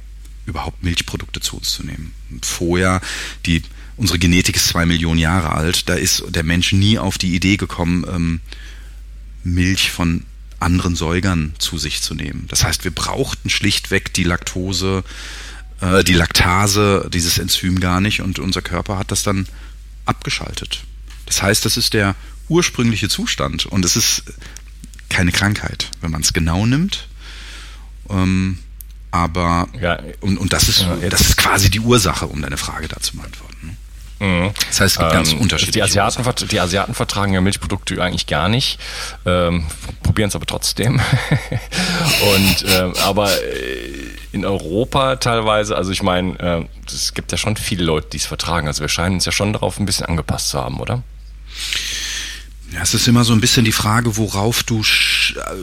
überhaupt 0.47 0.83
Milchprodukte 0.83 1.41
zu 1.41 1.59
uns 1.59 1.73
zu 1.73 1.85
nehmen. 1.85 2.15
Vorher, 2.41 3.03
die, 3.45 3.63
unsere 3.97 4.19
Genetik 4.19 4.57
ist 4.57 4.69
zwei 4.69 4.87
Millionen 4.87 5.21
Jahre 5.21 5.53
alt, 5.53 5.91
da 5.91 5.95
ist 5.95 6.25
der 6.31 6.45
Mensch 6.45 6.73
nie 6.73 6.99
auf 6.99 7.19
die 7.19 7.35
Idee 7.35 7.59
gekommen, 7.59 8.07
ähm, 8.09 8.41
Milch 9.45 9.91
von 9.91 10.25
anderen 10.61 10.97
Säugern 10.97 11.55
zu 11.59 11.79
sich 11.79 12.03
zu 12.03 12.15
nehmen. 12.15 12.47
Das 12.49 12.65
heißt, 12.65 12.85
wir 12.85 12.91
brauchten 12.91 13.49
schlichtweg 13.49 14.13
die 14.15 14.25
Laktose, 14.25 15.05
äh, 15.81 16.03
die 16.03 16.15
Laktase, 16.15 17.09
dieses 17.13 17.39
Enzym 17.39 17.81
gar 17.81 18.01
nicht 18.01 18.23
und 18.23 18.39
unser 18.39 18.63
Körper 18.63 18.99
hat 18.99 19.11
das 19.11 19.23
dann 19.23 19.47
abgeschaltet. 20.05 20.85
Das 21.27 21.43
heißt, 21.43 21.65
das 21.65 21.77
ist 21.77 21.95
der 21.95 22.15
ursprüngliche 22.49 23.09
Zustand 23.09 23.67
und 23.67 23.85
es 23.85 23.97
ist 23.97 24.25
keine 25.09 25.33
Krankheit, 25.33 25.91
wenn 26.01 26.11
man 26.11 26.23
es 26.23 26.33
genau 26.33 26.67
nimmt. 26.67 27.09
Ähm, 28.11 28.59
aber 29.11 29.69
ja, 29.81 29.99
und, 30.21 30.39
und 30.39 30.53
das 30.53 30.69
ist 30.69 30.81
ja, 30.81 30.97
das 31.09 31.23
ist 31.23 31.37
quasi 31.37 31.71
die 31.71 31.81
Ursache, 31.81 32.27
um 32.27 32.43
deine 32.43 32.57
Frage 32.57 32.89
da 32.89 33.01
zu 33.01 33.17
beantworten. 33.17 33.48
Mhm. 34.21 34.51
Das 34.69 34.81
heißt, 34.81 34.97
es 34.97 34.99
gibt 34.99 35.11
ähm, 35.11 35.17
ganz 35.17 35.33
unterschiedliche. 35.33 35.73
Die 35.73 35.83
Asiaten, 35.83 36.49
die 36.49 36.61
Asiaten 36.61 36.95
vertragen 36.95 37.33
ja 37.33 37.41
Milchprodukte 37.41 38.03
eigentlich 38.03 38.27
gar 38.27 38.49
nicht, 38.49 38.79
ähm, 39.27 39.67
probieren 40.03 40.29
es 40.29 40.35
aber 40.35 40.47
trotzdem. 40.47 41.01
und 42.35 42.65
ähm, 42.69 42.95
aber 43.05 43.31
äh, 43.31 44.09
in 44.33 44.45
Europa 44.45 45.17
teilweise, 45.17 45.77
also 45.77 45.91
ich 45.93 46.03
meine, 46.03 46.39
äh, 46.39 46.65
es 46.87 47.15
gibt 47.15 47.33
ja 47.33 47.39
schon 47.39 47.57
viele 47.57 47.85
Leute, 47.85 48.09
die 48.13 48.19
es 48.19 48.27
vertragen. 48.27 48.67
Also 48.67 48.81
wir 48.81 48.89
scheinen 48.89 49.15
uns 49.15 49.25
ja 49.25 49.33
schon 49.33 49.53
darauf 49.53 49.79
ein 49.79 49.87
bisschen 49.87 50.07
angepasst 50.07 50.51
zu 50.51 50.59
haben, 50.59 50.81
oder? 50.81 51.03
Ja, 52.73 52.83
es 52.83 52.93
ist 52.93 53.09
immer 53.09 53.25
so 53.25 53.33
ein 53.33 53.41
bisschen 53.41 53.65
die 53.65 53.73
Frage, 53.73 54.17
worauf 54.17 54.63
du 54.63 54.83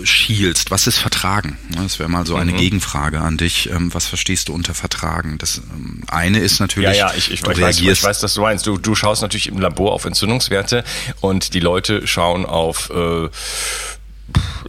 schielst. 0.03 0.71
Was 0.71 0.87
ist 0.87 0.97
Vertragen? 0.97 1.57
Das 1.75 1.99
wäre 1.99 2.09
mal 2.09 2.25
so 2.25 2.35
eine 2.35 2.53
mhm. 2.53 2.57
Gegenfrage 2.57 3.19
an 3.19 3.37
dich. 3.37 3.69
Ähm, 3.69 3.93
was 3.93 4.05
verstehst 4.05 4.49
du 4.49 4.53
unter 4.53 4.73
Vertragen? 4.73 5.37
Das 5.37 5.57
ähm, 5.57 6.03
eine 6.07 6.39
ist 6.39 6.59
natürlich, 6.59 6.97
ja, 6.97 7.09
ja, 7.09 7.13
ich, 7.15 7.31
ich, 7.31 7.41
du 7.41 7.51
ich 7.51 7.61
weiß, 7.61 7.79
ich 7.79 8.03
weiß, 8.03 8.23
was 8.23 8.33
du 8.33 8.41
meinst. 8.41 8.65
Du, 8.67 8.77
du 8.77 8.95
schaust 8.95 9.21
natürlich 9.21 9.47
im 9.47 9.59
Labor 9.59 9.93
auf 9.93 10.05
Entzündungswerte 10.05 10.83
und 11.21 11.53
die 11.53 11.59
Leute 11.59 12.07
schauen 12.07 12.45
auf 12.45 12.89
äh, 12.89 13.29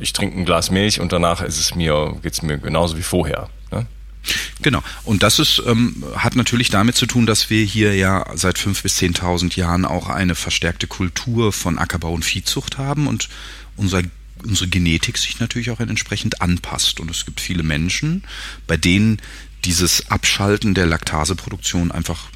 ich 0.01 0.13
trinke 0.13 0.39
ein 0.39 0.45
Glas 0.45 0.71
Milch 0.71 1.01
und 1.01 1.13
danach 1.13 1.41
ist 1.41 1.59
es 1.59 1.75
mir, 1.75 2.17
geht's 2.23 2.43
mir 2.43 2.59
genauso 2.59 2.97
wie 2.97 3.03
vorher. 3.03 3.49
Ne? 3.71 3.87
Genau. 4.63 4.83
Und 5.05 5.23
das 5.23 5.39
ist, 5.39 5.63
ähm, 5.67 6.05
hat 6.17 6.37
natürlich 6.37 6.71
damit 6.71 6.97
zu 6.97 7.07
tun, 7.07 7.27
dass 7.27 7.51
wir 7.51 7.65
hier 7.65 7.95
ja 7.95 8.27
seit 8.35 8.59
fünf 8.59 8.83
bis 8.83 8.97
zehntausend 8.97 9.57
Jahren 9.57 9.85
auch 9.85 10.09
eine 10.09 10.35
verstärkte 10.35 10.87
Kultur 10.87 11.53
von 11.53 11.79
Ackerbau 11.79 12.13
und 12.13 12.25
Viehzucht 12.25 12.79
haben 12.79 13.07
und 13.07 13.29
unser 13.77 14.03
unsere 14.47 14.69
Genetik 14.69 15.19
sich 15.19 15.41
natürlich 15.41 15.71
auch 15.71 15.81
entsprechend 15.81 16.41
anpasst. 16.41 17.01
Und 17.01 17.11
es 17.11 17.27
gibt 17.27 17.41
viele 17.41 17.63
Menschen, 17.63 18.25
bei 18.67 18.77
denen 18.77 19.21
dieses 19.65 20.11
Abschalten 20.11 20.75
der 20.75 20.87
Laktaseproduktion 20.87 21.93
einfach 21.93 22.29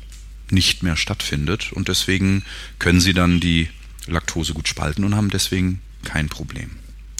nicht 0.50 0.82
mehr 0.82 0.96
stattfindet. 0.96 1.72
Und 1.72 1.88
deswegen 1.88 2.44
können 2.78 3.00
sie 3.00 3.14
dann 3.14 3.40
die 3.40 3.68
Laktose 4.06 4.52
gut 4.52 4.68
spalten 4.68 5.04
und 5.04 5.14
haben 5.14 5.30
deswegen 5.30 5.80
kein 6.04 6.28
Problem. 6.28 6.70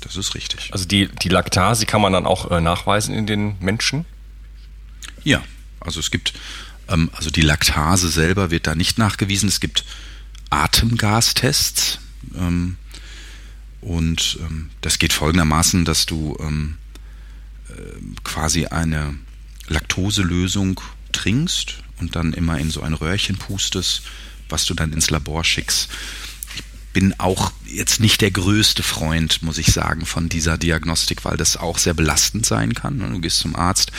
Das 0.01 0.17
ist 0.17 0.35
richtig. 0.35 0.71
Also 0.73 0.87
die, 0.87 1.09
die 1.09 1.29
Laktase 1.29 1.87
kann 1.87 2.01
man 2.01 2.13
dann 2.13 2.27
auch 2.27 2.51
äh, 2.51 2.61
nachweisen 2.61 3.15
in 3.15 3.27
den 3.27 3.57
Menschen? 3.61 4.07
Ja, 5.23 5.43
also 5.79 6.01
es 6.01 6.11
gibt, 6.11 6.33
ähm, 6.89 7.11
also 7.15 7.31
die 7.31 7.43
Laktase 7.43 8.09
selber 8.09 8.51
wird 8.51 8.67
da 8.67 8.75
nicht 8.75 8.99
nachgewiesen. 8.99 9.49
Es 9.49 9.61
gibt 9.61 9.85
Atemgastests. 10.49 11.99
Ähm, 12.35 12.77
und 13.81 14.39
ähm, 14.41 14.71
das 14.81 14.99
geht 14.99 15.13
folgendermaßen, 15.13 15.85
dass 15.85 16.07
du 16.07 16.37
ähm, 16.41 16.77
äh, 17.69 17.73
quasi 18.25 18.67
eine 18.67 19.15
Laktoselösung 19.69 20.81
trinkst 21.13 21.77
und 22.01 22.17
dann 22.17 22.33
immer 22.33 22.59
in 22.59 22.71
so 22.71 22.83
ein 22.83 22.95
Röhrchen 22.95 23.37
pustest, 23.37 24.03
was 24.49 24.65
du 24.65 24.75
dann 24.75 24.93
ins 24.93 25.11
Labor 25.11 25.45
schickst 25.45 25.89
bin 26.93 27.19
auch 27.19 27.53
jetzt 27.67 28.01
nicht 28.01 28.21
der 28.21 28.31
größte 28.31 28.83
Freund, 28.83 29.43
muss 29.43 29.59
ich 29.59 29.69
sagen, 29.69 30.07
von 30.07 30.29
dieser 30.29 30.59
Diagnostik, 30.59 31.25
weil 31.25 31.37
das 31.37 31.57
auch 31.57 31.79
sehr 31.79 31.95
belastend 31.95 32.47
sein 32.47 32.75
kann. 32.75 32.99
Du 32.99 33.21
gehst 33.21 33.39
zum 33.39 33.55
Arzt, 33.55 33.93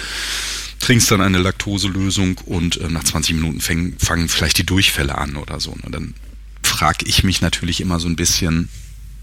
trinkst 0.79 1.09
dann 1.11 1.21
eine 1.21 1.37
Laktoselösung 1.37 2.37
und 2.39 2.77
äh, 2.77 2.89
nach 2.89 3.03
20 3.03 3.35
Minuten 3.35 3.61
fäng, 3.61 3.95
fangen 3.97 4.27
vielleicht 4.27 4.57
die 4.57 4.65
Durchfälle 4.65 5.17
an 5.17 5.37
oder 5.37 5.59
so. 5.59 5.71
Und 5.71 5.93
dann 5.93 6.13
frage 6.63 7.05
ich 7.05 7.23
mich 7.23 7.41
natürlich 7.41 7.79
immer 7.79 7.99
so 7.99 8.07
ein 8.07 8.15
bisschen, 8.15 8.67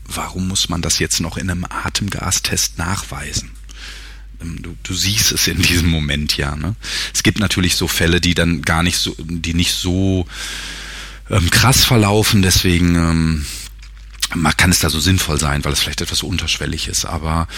warum 0.08 0.48
muss 0.48 0.68
man 0.68 0.82
das 0.82 0.98
jetzt 0.98 1.20
noch 1.20 1.36
in 1.36 1.50
einem 1.50 1.64
Atemgastest 1.68 2.78
nachweisen? 2.78 3.50
Ähm, 4.40 4.62
du, 4.62 4.76
du 4.82 4.94
siehst 4.94 5.32
es 5.32 5.46
in 5.46 5.62
diesem 5.62 5.88
Moment 5.88 6.36
ja. 6.36 6.56
Ne? 6.56 6.74
Es 7.14 7.22
gibt 7.22 7.38
natürlich 7.38 7.76
so 7.76 7.86
Fälle, 7.86 8.20
die 8.20 8.34
dann 8.34 8.62
gar 8.62 8.82
nicht 8.82 8.98
so, 8.98 9.14
die 9.18 9.54
nicht 9.54 9.74
so 9.74 10.26
ähm, 11.30 11.50
krass 11.50 11.84
verlaufen, 11.84 12.42
deswegen 12.42 12.94
ähm, 12.94 13.46
kann 14.56 14.70
es 14.70 14.80
da 14.80 14.90
so 14.90 15.00
sinnvoll 15.00 15.38
sein, 15.38 15.64
weil 15.64 15.72
es 15.72 15.80
vielleicht 15.80 16.00
etwas 16.00 16.22
unterschwellig 16.22 16.88
ist, 16.88 17.04
aber 17.04 17.48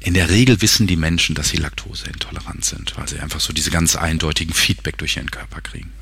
in 0.00 0.14
der 0.14 0.30
Regel 0.30 0.60
wissen 0.62 0.86
die 0.86 0.96
Menschen, 0.96 1.34
dass 1.34 1.48
sie 1.48 1.56
laktoseintolerant 1.56 2.64
sind, 2.64 2.96
weil 2.96 3.08
sie 3.08 3.18
einfach 3.18 3.40
so 3.40 3.52
diese 3.52 3.70
ganz 3.70 3.96
eindeutigen 3.96 4.54
Feedback 4.54 4.98
durch 4.98 5.16
ihren 5.16 5.30
Körper 5.30 5.60
kriegen. 5.60 5.92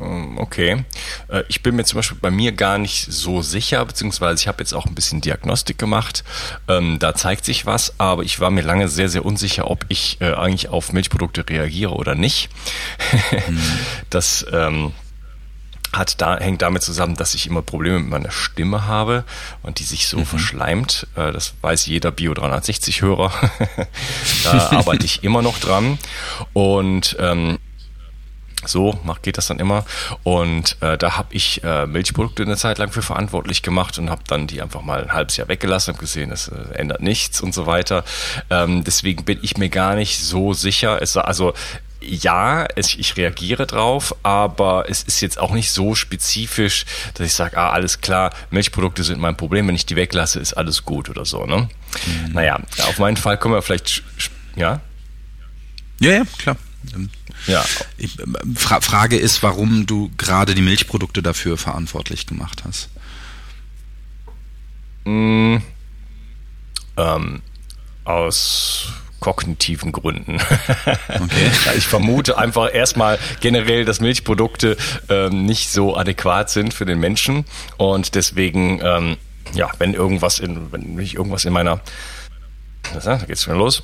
Ähm, 0.00 0.38
okay. 0.38 0.84
Äh, 1.28 1.42
ich 1.48 1.62
bin 1.62 1.76
mir 1.76 1.84
zum 1.84 1.98
Beispiel 1.98 2.18
bei 2.20 2.30
mir 2.30 2.52
gar 2.52 2.78
nicht 2.78 3.06
so 3.10 3.42
sicher, 3.42 3.84
beziehungsweise 3.84 4.40
ich 4.40 4.48
habe 4.48 4.62
jetzt 4.62 4.72
auch 4.72 4.86
ein 4.86 4.94
bisschen 4.94 5.20
Diagnostik 5.20 5.78
gemacht. 5.78 6.24
Ähm, 6.68 6.98
da 6.98 7.14
zeigt 7.14 7.44
sich 7.44 7.66
was, 7.66 7.98
aber 7.98 8.22
ich 8.22 8.40
war 8.40 8.50
mir 8.50 8.62
lange 8.62 8.88
sehr, 8.88 9.08
sehr 9.08 9.24
unsicher, 9.24 9.70
ob 9.70 9.84
ich 9.88 10.20
äh, 10.20 10.32
eigentlich 10.32 10.68
auf 10.68 10.92
Milchprodukte 10.92 11.48
reagiere 11.48 11.92
oder 11.92 12.14
nicht. 12.14 12.50
Hm. 13.30 13.58
Das 14.10 14.44
ähm, 14.52 14.92
hat 15.92 16.20
da, 16.20 16.38
hängt 16.38 16.62
damit 16.62 16.82
zusammen, 16.82 17.16
dass 17.16 17.34
ich 17.34 17.46
immer 17.46 17.62
Probleme 17.62 17.98
mit 18.00 18.08
meiner 18.08 18.30
Stimme 18.30 18.86
habe 18.86 19.24
und 19.62 19.78
die 19.78 19.84
sich 19.84 20.06
so 20.08 20.18
mhm. 20.18 20.26
verschleimt. 20.26 21.06
Äh, 21.16 21.32
das 21.32 21.54
weiß 21.60 21.86
jeder 21.86 22.10
Bio 22.10 22.34
360 22.34 23.02
Hörer. 23.02 23.32
da 24.44 24.70
arbeite 24.70 25.04
ich 25.04 25.22
immer 25.22 25.42
noch 25.42 25.58
dran 25.58 25.98
und 26.52 27.16
ähm, 27.20 27.58
so 28.64 28.98
macht, 29.04 29.22
geht 29.22 29.38
das 29.38 29.46
dann 29.46 29.58
immer. 29.58 29.84
Und 30.22 30.76
äh, 30.80 30.98
da 30.98 31.16
habe 31.16 31.34
ich 31.34 31.62
äh, 31.64 31.86
Milchprodukte 31.86 32.42
eine 32.42 32.56
Zeit 32.56 32.78
lang 32.78 32.92
für 32.92 33.02
verantwortlich 33.02 33.62
gemacht 33.62 33.98
und 33.98 34.10
habe 34.10 34.22
dann 34.26 34.46
die 34.46 34.62
einfach 34.62 34.82
mal 34.82 35.02
ein 35.02 35.12
halbes 35.12 35.36
Jahr 35.36 35.48
weggelassen 35.48 35.94
und 35.94 36.00
gesehen, 36.00 36.30
das 36.30 36.48
äh, 36.48 36.74
ändert 36.74 37.02
nichts 37.02 37.40
und 37.40 37.54
so 37.54 37.66
weiter. 37.66 38.04
Ähm, 38.50 38.84
deswegen 38.84 39.24
bin 39.24 39.38
ich 39.42 39.56
mir 39.56 39.68
gar 39.68 39.94
nicht 39.94 40.18
so 40.18 40.52
sicher. 40.52 41.00
Es, 41.02 41.16
also 41.16 41.54
ja, 42.04 42.66
es, 42.74 42.94
ich 42.94 43.16
reagiere 43.16 43.66
drauf, 43.66 44.14
aber 44.22 44.86
es 44.88 45.02
ist 45.02 45.20
jetzt 45.20 45.38
auch 45.38 45.52
nicht 45.52 45.70
so 45.70 45.94
spezifisch, 45.94 46.84
dass 47.14 47.26
ich 47.26 47.34
sage, 47.34 47.56
ah, 47.56 47.70
alles 47.70 48.00
klar, 48.00 48.32
Milchprodukte 48.50 49.04
sind 49.04 49.20
mein 49.20 49.36
Problem, 49.36 49.68
wenn 49.68 49.74
ich 49.74 49.86
die 49.86 49.96
weglasse, 49.96 50.40
ist 50.40 50.54
alles 50.54 50.84
gut 50.84 51.08
oder 51.08 51.24
so, 51.24 51.46
ne? 51.46 51.68
Mhm. 52.06 52.32
Naja, 52.32 52.60
auf 52.88 52.98
meinen 52.98 53.16
Fall 53.16 53.38
können 53.38 53.54
wir 53.54 53.62
vielleicht, 53.62 54.02
ja? 54.56 54.80
Ja, 56.00 56.10
ja, 56.10 56.22
klar. 56.38 56.56
Ja. 57.46 57.64
Ich, 57.96 58.16
Fra 58.54 58.80
Frage 58.80 59.16
ist, 59.16 59.42
warum 59.42 59.86
du 59.86 60.10
gerade 60.16 60.54
die 60.54 60.62
Milchprodukte 60.62 61.22
dafür 61.22 61.58
verantwortlich 61.58 62.26
gemacht 62.26 62.62
hast. 62.64 62.88
Mm, 65.04 65.56
ähm, 66.96 67.42
aus 68.04 68.92
kognitiven 69.20 69.92
Gründen. 69.92 70.38
Okay. 71.08 71.50
ich 71.76 71.86
vermute 71.86 72.38
einfach 72.38 72.74
erstmal 72.74 73.18
generell, 73.40 73.84
dass 73.84 74.00
Milchprodukte 74.00 74.76
ähm, 75.08 75.44
nicht 75.44 75.70
so 75.70 75.96
adäquat 75.96 76.50
sind 76.50 76.74
für 76.74 76.84
den 76.84 76.98
Menschen 76.98 77.44
und 77.76 78.14
deswegen, 78.14 78.80
ähm, 78.82 79.16
ja, 79.54 79.70
wenn 79.78 79.94
irgendwas 79.94 80.40
in, 80.40 80.72
wenn 80.72 80.98
ich 80.98 81.14
irgendwas 81.14 81.44
in 81.44 81.52
meiner, 81.52 81.80
da 83.04 83.16
geht's 83.18 83.44
schon 83.44 83.58
los. 83.58 83.82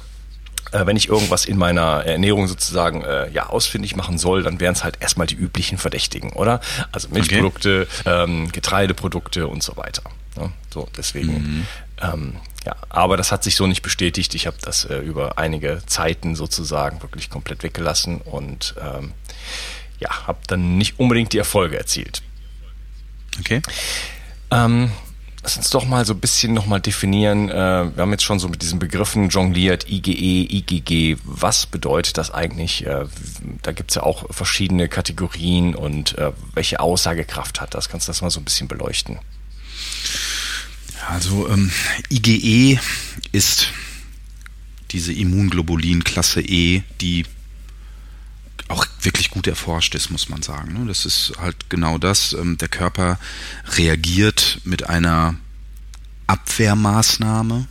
Äh, 0.73 0.87
wenn 0.87 0.97
ich 0.97 1.09
irgendwas 1.09 1.45
in 1.45 1.57
meiner 1.57 2.05
Ernährung 2.05 2.47
sozusagen 2.47 3.03
äh, 3.03 3.31
ja 3.31 3.47
ausfindig 3.47 3.97
machen 3.97 4.19
soll, 4.19 4.43
dann 4.43 4.61
wären 4.61 4.75
es 4.75 4.85
halt 4.85 5.01
erstmal 5.01 5.27
die 5.27 5.35
üblichen 5.35 5.79
Verdächtigen, 5.79 6.33
oder? 6.33 6.61
Also 6.93 7.09
Milchprodukte, 7.09 7.87
okay. 8.01 8.25
ähm, 8.25 8.53
Getreideprodukte 8.53 9.47
und 9.47 9.63
so 9.63 9.77
weiter. 9.77 10.03
Ja, 10.37 10.53
so 10.71 10.89
deswegen 10.97 11.33
mhm. 11.33 11.67
ähm, 12.01 12.37
ja, 12.67 12.77
aber 12.91 13.17
das 13.17 13.33
hat 13.33 13.45
sich 13.45 13.55
so 13.55 13.67
nicht 13.67 13.83
bestätigt. 13.83 14.35
Ich 14.35 14.47
habe 14.47 14.57
das 14.61 14.85
äh, 14.85 14.99
über 14.99 15.39
einige 15.39 15.81
Zeiten 15.87 16.35
sozusagen 16.35 17.01
wirklich 17.03 17.31
komplett 17.31 17.63
weggelassen 17.63 18.21
und 18.21 18.75
ähm, 18.81 19.13
ja, 20.01 20.27
habe 20.27 20.39
dann 20.47 20.77
nicht 20.77 20.99
unbedingt 20.99 21.33
die 21.33 21.39
Erfolge 21.39 21.79
erzielt. 21.79 22.23
Okay. 23.41 23.63
Ähm, 24.51 24.93
Lass 25.49 25.57
uns 25.57 25.71
doch 25.71 25.87
mal 25.87 26.05
so 26.05 26.13
ein 26.13 26.21
bisschen 26.21 26.53
nochmal 26.53 26.79
definieren. 26.79 27.49
Äh, 27.49 27.55
wir 27.55 28.03
haben 28.03 28.11
jetzt 28.11 28.25
schon 28.25 28.39
so 28.39 28.51
mit 28.51 28.61
diesen 28.61 28.79
Begriffen 28.79 29.31
jongliert, 29.31 29.89
IGE, 29.89 30.47
IGG. 30.59 31.17
Was 31.25 31.65
bedeutet 31.65 32.19
das 32.19 32.31
eigentlich? 32.31 32.85
Äh, 32.85 33.07
da 33.63 33.73
gibt 33.73 33.91
es 33.91 33.95
ja 33.95 34.03
auch 34.03 34.27
verschiedene 34.31 34.91
Kategorien 34.91 35.75
und 35.75 36.19
äh, 36.19 36.33
welche 36.53 36.81
Aussagekraft 36.81 37.63
hat 37.63 37.73
das? 37.73 37.89
Kannst 37.89 38.07
du 38.07 38.11
das 38.11 38.21
mal 38.21 38.29
so 38.29 38.41
ein 38.41 38.45
bisschen 38.45 38.69
beleuchten? 38.69 39.21
Also 41.09 41.49
ähm, 41.49 41.73
IgE 42.11 42.79
ist 43.33 43.69
diese 44.91 45.15
Immunglobulin-Klasse 45.15 46.43
E, 46.43 46.83
die 47.01 47.25
auch 48.69 48.87
wirklich 49.01 49.31
gut 49.31 49.47
erforscht 49.47 49.95
ist, 49.95 50.11
muss 50.11 50.29
man 50.29 50.43
sagen. 50.43 50.75
Ne? 50.75 50.87
Das 50.87 51.07
ist 51.07 51.33
halt 51.39 51.71
genau 51.71 51.99
das. 51.99 52.35
Ähm, 52.35 52.59
der 52.59 52.69
Körper 52.69 53.19
reagiert 53.77 54.61
mit 54.65 54.89
einer 54.89 55.37
Abwehrmaßnahme 56.27 57.67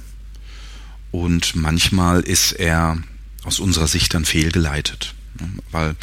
und 1.11 1.55
manchmal 1.55 2.21
ist 2.21 2.53
er 2.53 2.97
aus 3.43 3.59
unserer 3.59 3.87
Sicht 3.87 4.13
dann 4.13 4.25
fehlgeleitet, 4.25 5.13
ne? 5.39 5.49
weil 5.71 5.95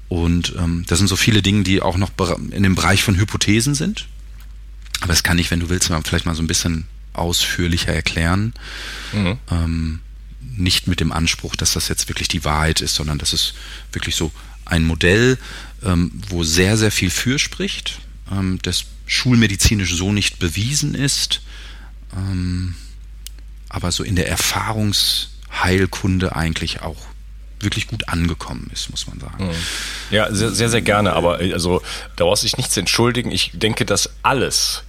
Und 0.09 0.53
ähm, 0.59 0.85
das 0.87 0.99
sind 0.99 1.07
so 1.07 1.15
viele 1.15 1.41
Dinge, 1.41 1.63
die 1.63 1.81
auch 1.81 1.97
noch 1.97 2.11
in 2.51 2.61
dem 2.61 2.75
Bereich 2.75 3.01
von 3.01 3.17
Hypothesen 3.17 3.73
sind. 3.73 4.07
Aber 5.01 5.11
das 5.11 5.23
kann 5.23 5.39
ich, 5.39 5.49
wenn 5.49 5.59
du 5.59 5.69
willst, 5.69 5.91
vielleicht 6.05 6.27
mal 6.27 6.35
so 6.35 6.43
ein 6.43 6.47
bisschen 6.47 6.85
ausführlicher 7.13 7.93
erklären. 7.93 8.53
Mhm. 9.11 9.37
Ähm, 9.49 9.99
nicht 10.57 10.87
mit 10.87 10.99
dem 10.99 11.11
Anspruch, 11.11 11.55
dass 11.55 11.73
das 11.73 11.87
jetzt 11.87 12.07
wirklich 12.07 12.27
die 12.27 12.45
Wahrheit 12.45 12.81
ist, 12.81 12.93
sondern 12.95 13.17
das 13.17 13.33
ist 13.33 13.55
wirklich 13.91 14.15
so 14.15 14.31
ein 14.65 14.83
Modell, 14.83 15.39
ähm, 15.83 16.11
wo 16.29 16.43
sehr, 16.43 16.77
sehr 16.77 16.91
viel 16.91 17.09
für 17.09 17.39
spricht, 17.39 17.99
ähm, 18.31 18.59
das 18.61 18.85
schulmedizinisch 19.05 19.95
so 19.95 20.11
nicht 20.11 20.37
bewiesen 20.39 20.93
ist, 20.95 21.41
ähm, 22.15 22.75
aber 23.69 23.91
so 23.91 24.03
in 24.03 24.15
der 24.15 24.29
Erfahrungsheilkunde 24.29 26.35
eigentlich 26.35 26.81
auch 26.81 26.97
wirklich 27.59 27.87
gut 27.87 28.09
angekommen 28.09 28.69
ist, 28.73 28.89
muss 28.89 29.07
man 29.07 29.19
sagen. 29.19 29.47
Mhm. 29.47 29.53
Ja, 30.11 30.33
sehr, 30.33 30.51
sehr, 30.51 30.69
sehr 30.69 30.81
gerne. 30.81 31.13
Aber 31.13 31.39
also 31.39 31.81
da 32.15 32.25
brauchst 32.25 32.43
du 32.43 32.47
dich 32.47 32.57
nichts 32.57 32.77
entschuldigen. 32.77 33.31
Ich 33.31 33.51
denke, 33.53 33.85
dass 33.85 34.09
alles 34.23 34.83
äh, 34.83 34.85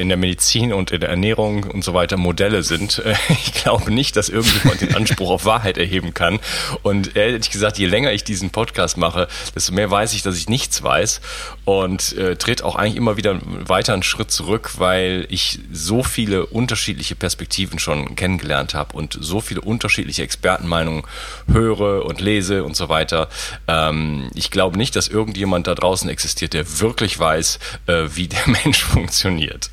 in 0.00 0.08
der 0.08 0.18
Medizin 0.18 0.72
und 0.72 0.90
in 0.90 1.00
der 1.00 1.08
Ernährung 1.08 1.64
und 1.64 1.82
so 1.82 1.94
weiter 1.94 2.16
Modelle 2.16 2.62
sind. 2.62 2.98
Äh, 2.98 3.14
ich 3.30 3.54
glaube 3.54 3.90
nicht, 3.90 4.16
dass 4.16 4.28
irgendjemand 4.28 4.80
den 4.80 4.94
Anspruch 4.94 5.30
auf 5.30 5.44
Wahrheit 5.46 5.78
erheben 5.78 6.12
kann. 6.12 6.38
Und 6.82 7.16
ehrlich 7.16 7.50
gesagt, 7.50 7.78
je 7.78 7.86
länger 7.86 8.12
ich 8.12 8.24
diesen 8.24 8.50
Podcast 8.50 8.96
mache, 8.96 9.26
desto 9.54 9.72
mehr 9.72 9.90
weiß 9.90 10.12
ich, 10.14 10.22
dass 10.22 10.36
ich 10.36 10.48
nichts 10.48 10.82
weiß 10.82 11.20
und 11.64 12.16
äh, 12.16 12.36
tritt 12.36 12.62
auch 12.62 12.76
eigentlich 12.76 12.96
immer 12.96 13.16
wieder 13.16 13.38
weiter 13.42 13.94
einen 13.94 14.02
Schritt 14.02 14.30
zurück, 14.30 14.72
weil 14.76 15.26
ich 15.30 15.60
so 15.72 16.02
viele 16.02 16.46
unterschiedliche 16.46 17.14
Perspektiven 17.14 17.78
schon 17.78 18.16
kennengelernt 18.16 18.74
habe 18.74 18.96
und 18.96 19.16
so 19.18 19.40
viele 19.40 19.62
unterschiedliche 19.62 20.22
Expertenmeinungen 20.22 21.04
höre 21.50 22.04
und 22.04 22.20
lese 22.20 22.64
und 22.64 22.76
so 22.76 22.88
weiter. 22.88 23.28
Ähm, 23.66 24.30
ich 24.34 24.50
glaube 24.50 24.76
nicht, 24.76 24.94
dass 24.94 25.08
irgendjemand 25.08 25.66
da 25.66 25.74
draußen 25.74 26.10
existiert, 26.10 26.52
der 26.52 26.80
wirklich 26.80 27.18
weiß, 27.18 27.58
äh, 27.86 28.04
wie 28.14 28.28
der 28.28 28.46
Mensch 28.46 28.82
funktioniert 28.82 29.53
funktioniert. 29.54 29.70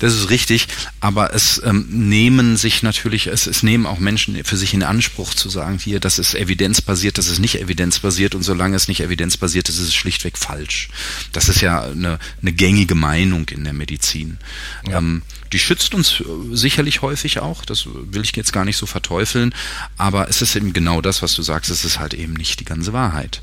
Das 0.00 0.12
ist 0.12 0.28
richtig, 0.28 0.66
aber 1.00 1.32
es 1.32 1.62
ähm, 1.64 1.86
nehmen 1.88 2.56
sich 2.56 2.82
natürlich, 2.82 3.28
es, 3.28 3.46
es 3.46 3.62
nehmen 3.62 3.86
auch 3.86 3.98
Menschen 3.98 4.42
für 4.44 4.56
sich 4.56 4.74
in 4.74 4.82
Anspruch 4.82 5.32
zu 5.32 5.48
sagen, 5.48 5.78
hier, 5.78 6.00
das 6.00 6.18
ist 6.18 6.34
evidenzbasiert, 6.34 7.16
das 7.16 7.28
ist 7.28 7.38
nicht 7.38 7.60
evidenzbasiert 7.60 8.34
und 8.34 8.42
solange 8.42 8.76
es 8.76 8.88
nicht 8.88 9.00
evidenzbasiert 9.00 9.68
ist, 9.68 9.78
ist 9.78 9.88
es 9.88 9.94
schlichtweg 9.94 10.36
falsch. 10.36 10.90
Das 11.32 11.48
ist 11.48 11.60
ja 11.60 11.82
eine, 11.82 12.18
eine 12.42 12.52
gängige 12.52 12.94
Meinung 12.94 13.48
in 13.48 13.64
der 13.64 13.72
Medizin. 13.72 14.38
Ja. 14.86 14.98
Ähm, 14.98 15.22
die 15.52 15.60
schützt 15.60 15.94
uns 15.94 16.20
äh, 16.20 16.24
sicherlich 16.52 17.00
häufig 17.00 17.38
auch, 17.38 17.64
das 17.64 17.86
will 17.86 18.22
ich 18.22 18.36
jetzt 18.36 18.52
gar 18.52 18.64
nicht 18.64 18.76
so 18.76 18.84
verteufeln, 18.84 19.54
aber 19.96 20.28
es 20.28 20.42
ist 20.42 20.56
eben 20.56 20.72
genau 20.72 21.00
das, 21.00 21.22
was 21.22 21.34
du 21.34 21.42
sagst, 21.42 21.70
es 21.70 21.84
ist 21.84 22.00
halt 22.00 22.14
eben 22.14 22.34
nicht 22.34 22.60
die 22.60 22.64
ganze 22.66 22.92
Wahrheit. 22.92 23.40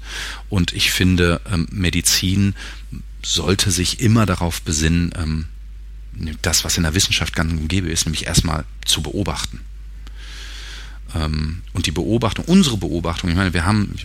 Und 0.50 0.74
ich 0.74 0.92
finde, 0.92 1.42
ähm, 1.52 1.68
Medizin 1.72 2.54
sollte 3.24 3.72
sich 3.72 4.00
immer 4.00 4.26
darauf 4.26 4.62
besinnen, 4.62 5.12
ähm, 5.18 5.46
das, 6.42 6.64
was 6.64 6.78
in 6.78 6.84
der 6.84 6.94
Wissenschaft 6.94 7.36
gang 7.36 7.52
und 7.52 7.74
ist, 7.74 8.06
nämlich 8.06 8.28
erstmal 8.28 8.66
zu 8.86 9.02
beobachten. 9.02 9.62
Ähm, 11.16 11.62
und 11.74 11.86
die 11.86 11.92
Beobachtung, 11.92 12.46
unsere 12.46 12.78
Beobachtung, 12.78 13.30
ich 13.30 13.36
meine, 13.36 13.54
wir 13.54 13.66
haben, 13.66 13.96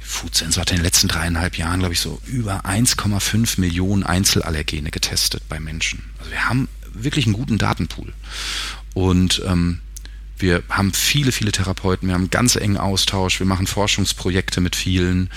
Foodsense 0.00 0.60
hat 0.60 0.70
in 0.70 0.78
den 0.78 0.84
letzten 0.84 1.08
dreieinhalb 1.08 1.56
Jahren, 1.56 1.80
glaube 1.80 1.94
ich, 1.94 2.00
so 2.00 2.20
über 2.26 2.64
1,5 2.64 3.60
Millionen 3.60 4.02
Einzelallergene 4.02 4.90
getestet 4.90 5.42
bei 5.48 5.60
Menschen. 5.60 6.02
Also 6.18 6.30
wir 6.30 6.48
haben 6.48 6.68
wirklich 6.92 7.26
einen 7.26 7.34
guten 7.34 7.58
Datenpool. 7.58 8.12
Und 8.94 9.42
ähm, 9.46 9.80
wir 10.38 10.62
haben 10.68 10.92
viele, 10.92 11.32
viele 11.32 11.52
Therapeuten, 11.52 12.08
wir 12.08 12.14
haben 12.14 12.22
einen 12.22 12.30
ganz 12.30 12.56
engen 12.56 12.76
Austausch, 12.76 13.38
wir 13.38 13.46
machen 13.46 13.66
Forschungsprojekte 13.66 14.60
mit 14.60 14.76
vielen 14.76 15.30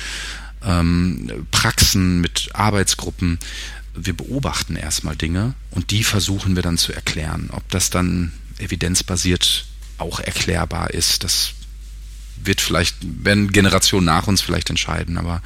ähm, 0.64 1.48
Praxen, 1.52 2.22
mit 2.22 2.50
Arbeitsgruppen. 2.54 3.40
Wir 3.94 4.16
beobachten 4.16 4.76
erstmal 4.76 5.16
Dinge 5.16 5.56
und 5.72 5.92
die 5.92 6.04
versuchen 6.04 6.56
wir 6.56 6.64
dann 6.64 6.78
zu 6.78 6.94
erklären. 6.94 7.50
Ob 7.52 7.68
das 7.70 7.90
dann 7.90 8.32
evidenzbasiert 8.60 9.66
auch 9.98 10.20
erklärbar 10.20 10.92
ist, 10.92 11.24
das 11.24 11.54
wird 12.44 12.62
vielleicht, 12.62 12.98
werden 13.02 13.52
Generationen 13.52 14.06
nach 14.06 14.28
uns 14.28 14.42
vielleicht 14.42 14.70
entscheiden, 14.70 15.18
aber 15.18 15.42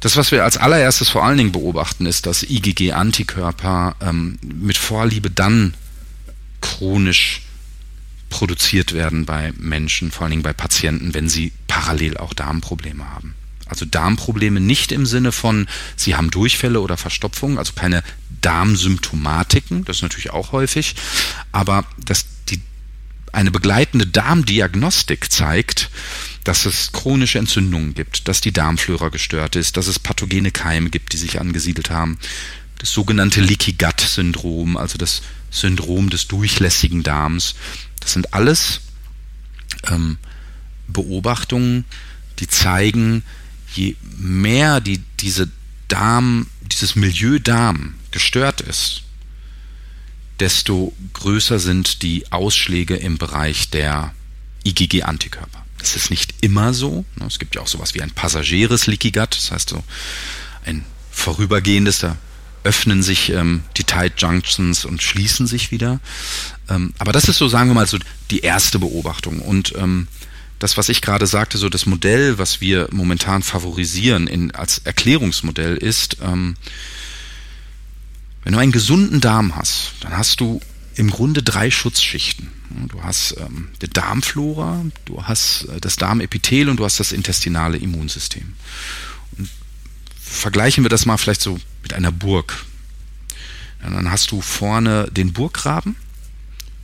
das, 0.00 0.16
was 0.16 0.32
wir 0.32 0.44
als 0.44 0.56
allererstes 0.56 1.10
vor 1.10 1.24
allen 1.24 1.36
Dingen 1.36 1.52
beobachten, 1.52 2.06
ist, 2.06 2.24
dass 2.24 2.42
IgG-Antikörper 2.42 3.96
ähm, 4.00 4.38
mit 4.42 4.78
Vorliebe 4.78 5.30
dann 5.30 5.74
chronisch 6.62 7.42
produziert 8.30 8.94
werden 8.94 9.26
bei 9.26 9.52
Menschen, 9.58 10.10
vor 10.10 10.22
allen 10.22 10.30
Dingen 10.30 10.42
bei 10.42 10.54
Patienten, 10.54 11.12
wenn 11.12 11.28
sie 11.28 11.52
parallel 11.66 12.16
auch 12.16 12.32
Darmprobleme 12.32 13.10
haben. 13.10 13.34
Also 13.70 13.86
Darmprobleme 13.86 14.60
nicht 14.60 14.92
im 14.92 15.06
Sinne 15.06 15.32
von, 15.32 15.68
sie 15.96 16.16
haben 16.16 16.30
Durchfälle 16.30 16.80
oder 16.80 16.96
Verstopfung, 16.96 17.58
also 17.58 17.72
keine 17.72 18.02
Darmsymptomatiken, 18.40 19.84
das 19.84 19.98
ist 19.98 20.02
natürlich 20.02 20.30
auch 20.30 20.52
häufig, 20.52 20.96
aber 21.52 21.84
dass 22.04 22.26
die, 22.48 22.60
eine 23.32 23.50
begleitende 23.50 24.06
Darmdiagnostik 24.06 25.30
zeigt, 25.30 25.90
dass 26.42 26.66
es 26.66 26.92
chronische 26.92 27.38
Entzündungen 27.38 27.94
gibt, 27.94 28.26
dass 28.28 28.40
die 28.40 28.52
Darmflora 28.52 29.08
gestört 29.10 29.56
ist, 29.56 29.76
dass 29.76 29.86
es 29.86 29.98
pathogene 29.98 30.50
Keime 30.50 30.90
gibt, 30.90 31.12
die 31.12 31.18
sich 31.18 31.40
angesiedelt 31.40 31.90
haben. 31.90 32.18
Das 32.78 32.92
sogenannte 32.92 33.40
Leaky 33.40 33.74
Gut 33.74 34.00
Syndrom, 34.00 34.76
also 34.76 34.98
das 34.98 35.22
Syndrom 35.50 36.10
des 36.10 36.28
durchlässigen 36.28 37.02
Darms. 37.02 37.54
Das 38.00 38.14
sind 38.14 38.32
alles 38.32 38.80
ähm, 39.88 40.18
Beobachtungen, 40.88 41.84
die 42.38 42.48
zeigen, 42.48 43.22
je 43.74 43.96
mehr 44.16 44.80
die, 44.80 45.00
diese 45.20 45.48
Darm, 45.88 46.46
dieses 46.62 46.96
Milieu 46.96 47.38
Darm 47.38 47.94
gestört 48.10 48.60
ist, 48.60 49.02
desto 50.38 50.94
größer 51.12 51.58
sind 51.58 52.02
die 52.02 52.30
Ausschläge 52.32 52.96
im 52.96 53.18
Bereich 53.18 53.70
der 53.70 54.14
IgG-Antikörper. 54.64 55.64
Das 55.78 55.96
ist 55.96 56.10
nicht 56.10 56.34
immer 56.40 56.74
so. 56.74 57.04
Ne? 57.16 57.26
Es 57.26 57.38
gibt 57.38 57.54
ja 57.54 57.62
auch 57.62 57.66
sowas 57.66 57.94
wie 57.94 58.02
ein 58.02 58.10
passagieres 58.10 58.86
Leaky 58.86 59.10
Gut, 59.10 59.36
das 59.36 59.50
heißt 59.50 59.70
so 59.70 59.82
ein 60.64 60.84
vorübergehendes, 61.10 62.00
da 62.00 62.16
öffnen 62.62 63.02
sich 63.02 63.30
ähm, 63.30 63.62
die 63.76 63.84
Tight 63.84 64.20
Junctions 64.20 64.84
und 64.84 65.02
schließen 65.02 65.46
sich 65.46 65.70
wieder. 65.70 66.00
Ähm, 66.68 66.92
aber 66.98 67.12
das 67.12 67.24
ist 67.24 67.38
so, 67.38 67.48
sagen 67.48 67.70
wir 67.70 67.74
mal, 67.74 67.86
so 67.86 67.98
die 68.30 68.40
erste 68.40 68.78
Beobachtung. 68.78 69.40
Und 69.40 69.74
ähm, 69.76 70.08
das, 70.60 70.76
was 70.76 70.88
ich 70.90 71.00
gerade 71.00 71.26
sagte, 71.26 71.58
so 71.58 71.68
das 71.68 71.86
Modell, 71.86 72.38
was 72.38 72.60
wir 72.60 72.88
momentan 72.92 73.42
favorisieren 73.42 74.26
in, 74.26 74.54
als 74.54 74.78
Erklärungsmodell 74.78 75.76
ist, 75.76 76.18
ähm, 76.22 76.56
wenn 78.44 78.52
du 78.52 78.58
einen 78.58 78.70
gesunden 78.70 79.20
Darm 79.20 79.56
hast, 79.56 79.92
dann 80.00 80.16
hast 80.16 80.40
du 80.40 80.60
im 80.94 81.10
Grunde 81.10 81.42
drei 81.42 81.70
Schutzschichten. 81.70 82.48
Du 82.88 83.02
hast 83.02 83.36
ähm, 83.38 83.68
die 83.82 83.88
Darmflora, 83.88 84.84
du 85.06 85.24
hast 85.24 85.64
äh, 85.64 85.80
das 85.80 85.96
Darmepithel 85.96 86.68
und 86.68 86.76
du 86.76 86.84
hast 86.84 87.00
das 87.00 87.12
intestinale 87.12 87.78
Immunsystem. 87.78 88.52
Und 89.38 89.48
vergleichen 90.20 90.84
wir 90.84 90.90
das 90.90 91.06
mal 91.06 91.16
vielleicht 91.16 91.40
so 91.40 91.58
mit 91.82 91.94
einer 91.94 92.12
Burg. 92.12 92.64
Ja, 93.82 93.90
dann 93.90 94.10
hast 94.10 94.30
du 94.30 94.42
vorne 94.42 95.08
den 95.10 95.32
Burggraben. 95.32 95.96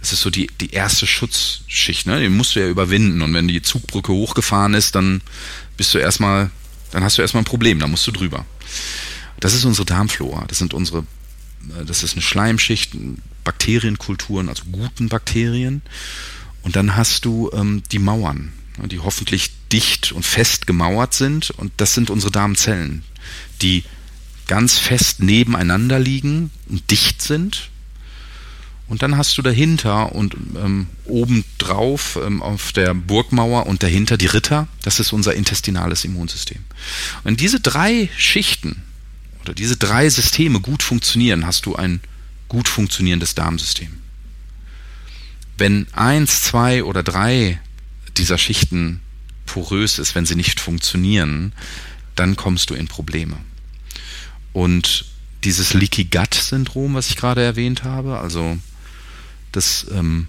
Das 0.00 0.12
ist 0.12 0.20
so 0.20 0.30
die, 0.30 0.48
die 0.61 0.70
erste 0.70 1.06
Schutzschicht, 1.06 2.06
ne? 2.06 2.20
Den 2.20 2.37
musst 2.37 2.54
du 2.54 2.61
ja 2.61 2.68
überwinden. 2.68 3.22
Und 3.22 3.35
wenn 3.35 3.48
die 3.48 3.62
Zugbrücke 3.62 4.12
hochgefahren 4.12 4.74
ist, 4.74 4.94
dann 4.94 5.20
bist 5.76 5.94
du 5.94 5.98
erstmal, 5.98 6.50
dann 6.92 7.02
hast 7.02 7.18
du 7.18 7.22
erstmal 7.22 7.42
ein 7.42 7.46
Problem, 7.46 7.78
da 7.80 7.88
musst 7.88 8.06
du 8.06 8.12
drüber. 8.12 8.44
Das 9.40 9.54
ist 9.54 9.64
unsere 9.64 9.85
Darmflora. 9.85 10.44
Das 10.46 10.59
sind 10.59 10.74
unsere 10.74 11.04
äh, 11.68 11.85
das 11.85 12.02
ist 12.02 12.12
eine 12.12 12.22
Schleimschicht, 12.22 12.92
Bakterienkulturen, 13.44 14.48
also 14.48 14.64
guten 14.70 15.09
Bakterien. 15.09 15.82
Und 16.62 16.76
dann 16.76 16.96
hast 16.96 17.24
du 17.24 17.50
ähm, 17.52 17.82
die 17.92 17.98
Mauern, 17.98 18.52
ne, 18.78 18.88
die 18.88 18.98
hoffentlich 18.98 19.50
dicht 19.72 20.12
und 20.12 20.24
fest 20.24 20.66
gemauert 20.66 21.14
sind. 21.14 21.50
Und 21.50 21.72
das 21.76 21.94
sind 21.94 22.11
unsere 22.11 22.32
Darmzellen, 22.32 23.04
die 23.62 23.85
ganz 24.46 24.78
fest 24.78 25.22
nebeneinander 25.22 25.98
liegen 25.98 26.50
und 26.68 26.90
dicht 26.90 27.22
sind. 27.22 27.70
Und 28.88 29.03
dann 29.03 29.16
hast 29.16 29.37
du 29.37 29.42
dahinter 29.42 30.14
und 30.14 30.37
ähm, 30.57 30.87
obendrauf 31.07 32.18
ähm, 32.25 32.40
auf 32.40 32.72
der 32.72 32.94
Burgmauer 32.94 33.66
und 33.66 33.83
dahinter 33.83 34.16
die 34.16 34.27
Ritter. 34.27 34.68
Das 34.83 35.01
ist 35.01 35.12
unser 35.12 35.35
intestinales 35.35 36.05
Immunsystem. 36.05 36.62
Und 37.25 37.40
diese 37.40 37.59
drei 37.59 38.09
Schichten 38.16 38.83
oder 39.42 39.55
diese 39.55 39.77
drei 39.77 40.09
Systeme 40.09 40.61
gut 40.61 40.83
funktionieren, 40.83 41.46
hast 41.46 41.66
du 41.66 41.75
ein 41.75 42.01
gut 42.49 42.68
funktionierendes 42.68 43.35
Darmsystem. 43.35 43.92
Wenn 45.59 45.87
eins, 45.92 46.42
zwei 46.42 46.85
oder 46.85 47.03
drei 47.03 47.61
dieser 48.16 48.38
Schichten 48.38 49.01
porös 49.46 49.99
ist, 49.99 50.14
wenn 50.14 50.27
sie 50.27 50.37
nicht 50.37 50.61
funktionieren, 50.61 51.53
dann 52.14 52.37
kommst 52.37 52.70
du 52.70 52.75
in 52.75 52.88
Probleme. 52.88 53.37
Und 54.53 55.07
dieses 55.44 55.75
Leaky 55.75 56.05
Gut 56.05 56.35
Syndrom, 56.35 56.94
was 56.94 57.09
ich 57.09 57.16
gerade 57.16 57.42
erwähnt 57.42 57.85
habe, 57.85 58.18
also 58.18 58.59
das 59.57 59.87
ähm, 59.92 60.27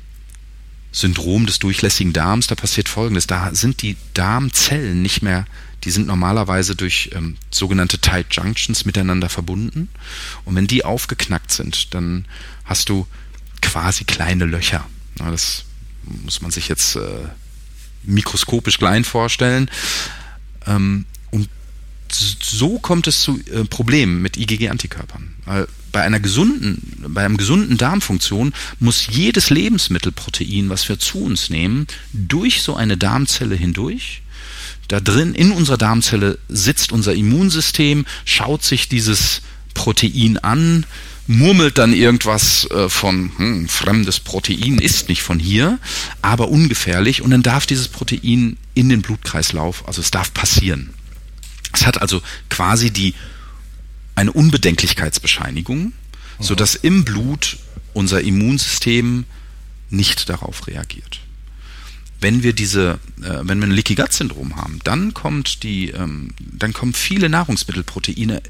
Syndrom 0.91 1.45
des 1.45 1.59
durchlässigen 1.59 2.13
Darms, 2.13 2.47
da 2.47 2.55
passiert 2.55 2.89
Folgendes. 2.89 3.27
Da 3.27 3.53
sind 3.53 3.81
die 3.81 3.97
Darmzellen 4.13 5.01
nicht 5.01 5.21
mehr 5.21 5.45
die 5.83 5.91
sind 5.91 6.07
normalerweise 6.07 6.75
durch 6.75 7.11
ähm, 7.13 7.37
sogenannte 7.51 7.99
Tight 7.99 8.27
Junctions 8.31 8.85
miteinander 8.85 9.29
verbunden. 9.29 9.89
Und 10.43 10.55
wenn 10.55 10.67
die 10.67 10.83
aufgeknackt 10.83 11.51
sind, 11.51 11.93
dann 11.93 12.25
hast 12.65 12.89
du 12.89 13.07
quasi 13.61 14.03
kleine 14.03 14.45
Löcher. 14.45 14.85
Ja, 15.19 15.31
das 15.31 15.65
muss 16.03 16.41
man 16.41 16.51
sich 16.51 16.67
jetzt 16.67 16.95
äh, 16.95 17.29
mikroskopisch 18.03 18.79
klein 18.79 19.03
vorstellen. 19.03 19.69
Ähm, 20.65 21.05
und 21.31 21.47
so 22.09 22.79
kommt 22.79 23.07
es 23.07 23.21
zu 23.21 23.39
äh, 23.51 23.63
Problemen 23.65 24.21
mit 24.21 24.35
IgG-Antikörpern. 24.35 25.35
Weil 25.45 25.67
bei 25.91 26.01
einer 26.01 26.19
gesunden, 26.19 27.05
bei 27.09 27.25
einem 27.25 27.37
gesunden 27.37 27.77
Darmfunktion 27.77 28.53
muss 28.79 29.07
jedes 29.07 29.49
Lebensmittelprotein, 29.49 30.69
was 30.69 30.87
wir 30.89 30.99
zu 30.99 31.23
uns 31.23 31.49
nehmen, 31.49 31.87
durch 32.13 32.61
so 32.61 32.75
eine 32.75 32.97
Darmzelle 32.97 33.55
hindurch 33.55 34.21
da 34.87 34.99
drin, 35.01 35.33
in 35.33 35.51
unserer 35.51 35.77
Darmzelle 35.77 36.39
sitzt 36.47 36.91
unser 36.91 37.13
Immunsystem, 37.13 38.05
schaut 38.25 38.63
sich 38.63 38.87
dieses 38.87 39.41
Protein 39.73 40.37
an, 40.37 40.85
murmelt 41.27 41.77
dann 41.77 41.91
irgendwas 41.91 42.69
äh, 42.71 42.87
von 42.87 43.31
hm, 43.37 43.67
fremdes 43.67 44.21
Protein 44.21 44.79
ist 44.79 45.09
nicht 45.09 45.21
von 45.21 45.39
hier, 45.39 45.77
aber 46.21 46.47
ungefährlich 46.47 47.21
und 47.21 47.31
dann 47.31 47.43
darf 47.43 47.65
dieses 47.65 47.89
Protein 47.89 48.57
in 48.75 48.87
den 48.87 49.01
Blutkreislauf, 49.01 49.85
also 49.87 49.99
es 49.99 50.09
darf 50.09 50.33
passieren. 50.33 50.91
Es 51.73 51.85
hat 51.85 52.01
also 52.01 52.21
quasi 52.49 52.91
die 52.91 53.13
eine 54.17 54.31
Unbedenklichkeitsbescheinigung, 54.33 55.93
so 56.39 56.55
dass 56.55 56.75
im 56.75 57.05
Blut 57.05 57.57
unser 57.93 58.21
Immunsystem 58.21 59.25
nicht 59.89 60.29
darauf 60.29 60.67
reagiert 60.67 61.21
wenn 62.19 62.43
wir 62.43 62.53
diese, 62.53 62.99
äh, 63.21 63.39
wenn 63.43 63.59
wir 63.59 63.67
ein 63.67 63.71
Leaky 63.71 63.95
Gut 63.95 64.11
Syndrom 64.11 64.55
haben, 64.55 64.79
dann 64.83 65.13
kommt 65.13 65.63
die, 65.63 65.89
ähm, 65.89 66.29
dann 66.39 66.73
kommen 66.73 66.93
viele 66.93 67.29
Nahrungsmittelproteine 67.29 68.37
äh, 68.37 68.41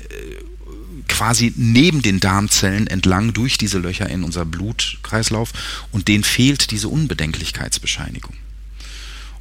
quasi 1.08 1.54
neben 1.56 2.02
den 2.02 2.20
Darmzellen 2.20 2.88
entlang 2.88 3.34
durch 3.34 3.58
diese 3.58 3.80
Löcher 3.80 4.10
in 4.10 4.24
unser 4.24 4.46
Blutkreislauf 4.46 5.54
und 5.92 6.08
denen 6.08 6.24
fehlt 6.24 6.72
diese 6.72 6.90
Unbedenklichkeitsbescheinigung. 6.90 8.34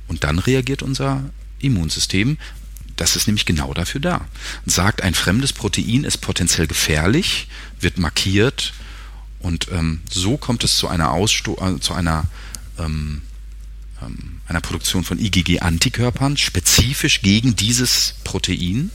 Und 0.09 0.25
dann 0.25 0.39
reagiert 0.39 0.83
unser 0.83 1.31
Immunsystem, 1.59 2.39
das 2.97 3.17
ist 3.17 3.27
nämlich 3.27 3.47
genau 3.47 3.75
dafür 3.75 4.01
da. 4.01 4.27
Sagt, 4.65 5.03
ein 5.03 5.15
fremdes 5.15 5.53
Protein 5.53 6.05
ist 6.05 6.19
potenziell 6.19 6.67
gefährlich, 6.67 7.49
wird 7.81 7.99
markiert 7.99 8.73
und 9.41 9.69
ähm, 9.71 10.01
so 10.11 10.37
kommt 10.37 10.65
es 10.65 10.77
zu 10.77 10.89
einer 10.89 11.13
Aussto 11.13 11.57
äh, 11.61 11.79
zu 11.79 11.95
einer 11.95 12.25
ähm, 12.79 13.23
ähm, 14.03 14.41
einer 14.49 14.61
Produktion 14.61 15.05
von 15.05 15.19
IgG-Antikörpern 15.19 16.37
spezifisch 16.37 17.23
gegen 17.23 17.57
dieses 17.57 18.15
Protein. 18.25 18.91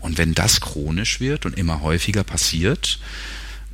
Und 0.00 0.16
wenn 0.16 0.34
das 0.34 0.60
chronisch 0.60 1.20
wird 1.20 1.44
und 1.44 1.58
immer 1.58 1.82
häufiger 1.82 2.24
passiert, 2.24 2.98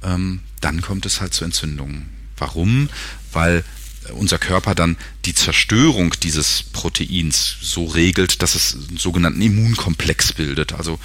ähm, 0.02 0.40
dann 0.60 0.80
kommt 0.80 1.06
es 1.06 1.20
halt 1.20 1.32
zu 1.32 1.44
Entzündungen. 1.44 2.08
Warum? 2.36 2.88
Weil 3.32 3.64
unser 4.12 4.38
Körper 4.38 4.74
dann 4.74 4.96
die 5.24 5.34
Zerstörung 5.34 6.14
dieses 6.22 6.62
Proteins 6.72 7.56
so 7.60 7.84
regelt, 7.84 8.42
dass 8.42 8.54
es 8.54 8.74
einen 8.74 8.98
sogenannten 8.98 9.42
Immunkomplex 9.42 10.32
bildet. 10.32 10.72
Also 10.72 10.98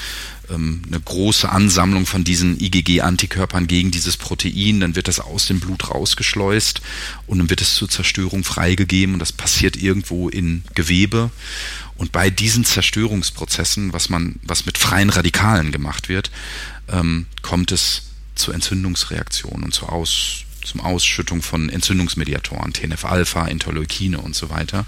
ähm, 0.49 0.81
eine 0.87 0.99
große 0.99 1.49
Ansammlung 1.49 2.05
von 2.05 2.23
diesen 2.23 2.59
IgG-Antikörpern 2.59 3.67
gegen 3.67 3.91
dieses 3.91 4.17
Protein, 4.17 4.79
dann 4.79 4.95
wird 4.95 5.07
das 5.07 5.19
aus 5.19 5.47
dem 5.47 5.59
Blut 5.59 5.89
rausgeschleust 5.89 6.81
und 7.27 7.39
dann 7.39 7.49
wird 7.49 7.61
es 7.61 7.75
zur 7.75 7.89
Zerstörung 7.89 8.43
freigegeben 8.43 9.13
und 9.15 9.19
das 9.19 9.31
passiert 9.31 9.75
irgendwo 9.75 10.29
in 10.29 10.63
Gewebe. 10.75 11.31
Und 11.97 12.11
bei 12.11 12.29
diesen 12.29 12.65
Zerstörungsprozessen, 12.65 13.93
was 13.93 14.09
man, 14.09 14.39
was 14.43 14.65
mit 14.65 14.77
freien 14.77 15.09
Radikalen 15.09 15.71
gemacht 15.71 16.09
wird, 16.09 16.31
ähm, 16.89 17.27
kommt 17.41 17.71
es 17.71 18.03
zu 18.35 18.51
Entzündungsreaktionen 18.51 19.63
und 19.65 19.73
zur 19.73 19.91
Aus 19.91 20.45
zum 20.65 20.81
Ausschüttung 20.81 21.41
von 21.41 21.69
Entzündungsmediatoren, 21.69 22.73
TNF-Alpha, 22.73 23.47
Interleukine 23.47 24.19
und 24.19 24.35
so 24.35 24.49
weiter. 24.49 24.85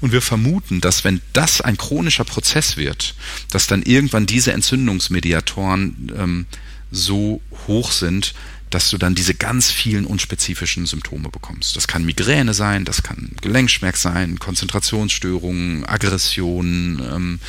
Und 0.00 0.12
wir 0.12 0.22
vermuten, 0.22 0.80
dass 0.80 1.04
wenn 1.04 1.20
das 1.32 1.60
ein 1.60 1.76
chronischer 1.76 2.24
Prozess 2.24 2.76
wird, 2.76 3.14
dass 3.50 3.66
dann 3.66 3.82
irgendwann 3.82 4.26
diese 4.26 4.52
Entzündungsmediatoren 4.52 6.12
ähm, 6.16 6.46
so 6.90 7.40
hoch 7.66 7.92
sind, 7.92 8.34
dass 8.70 8.90
du 8.90 8.98
dann 8.98 9.14
diese 9.14 9.34
ganz 9.34 9.70
vielen 9.70 10.04
unspezifischen 10.04 10.86
Symptome 10.86 11.30
bekommst. 11.30 11.76
Das 11.76 11.88
kann 11.88 12.04
Migräne 12.04 12.54
sein, 12.54 12.84
das 12.84 13.02
kann 13.02 13.30
Gelenkschmerz 13.40 14.02
sein, 14.02 14.38
Konzentrationsstörungen, 14.38 15.86
Aggressionen, 15.86 17.00
ähm, 17.00 17.40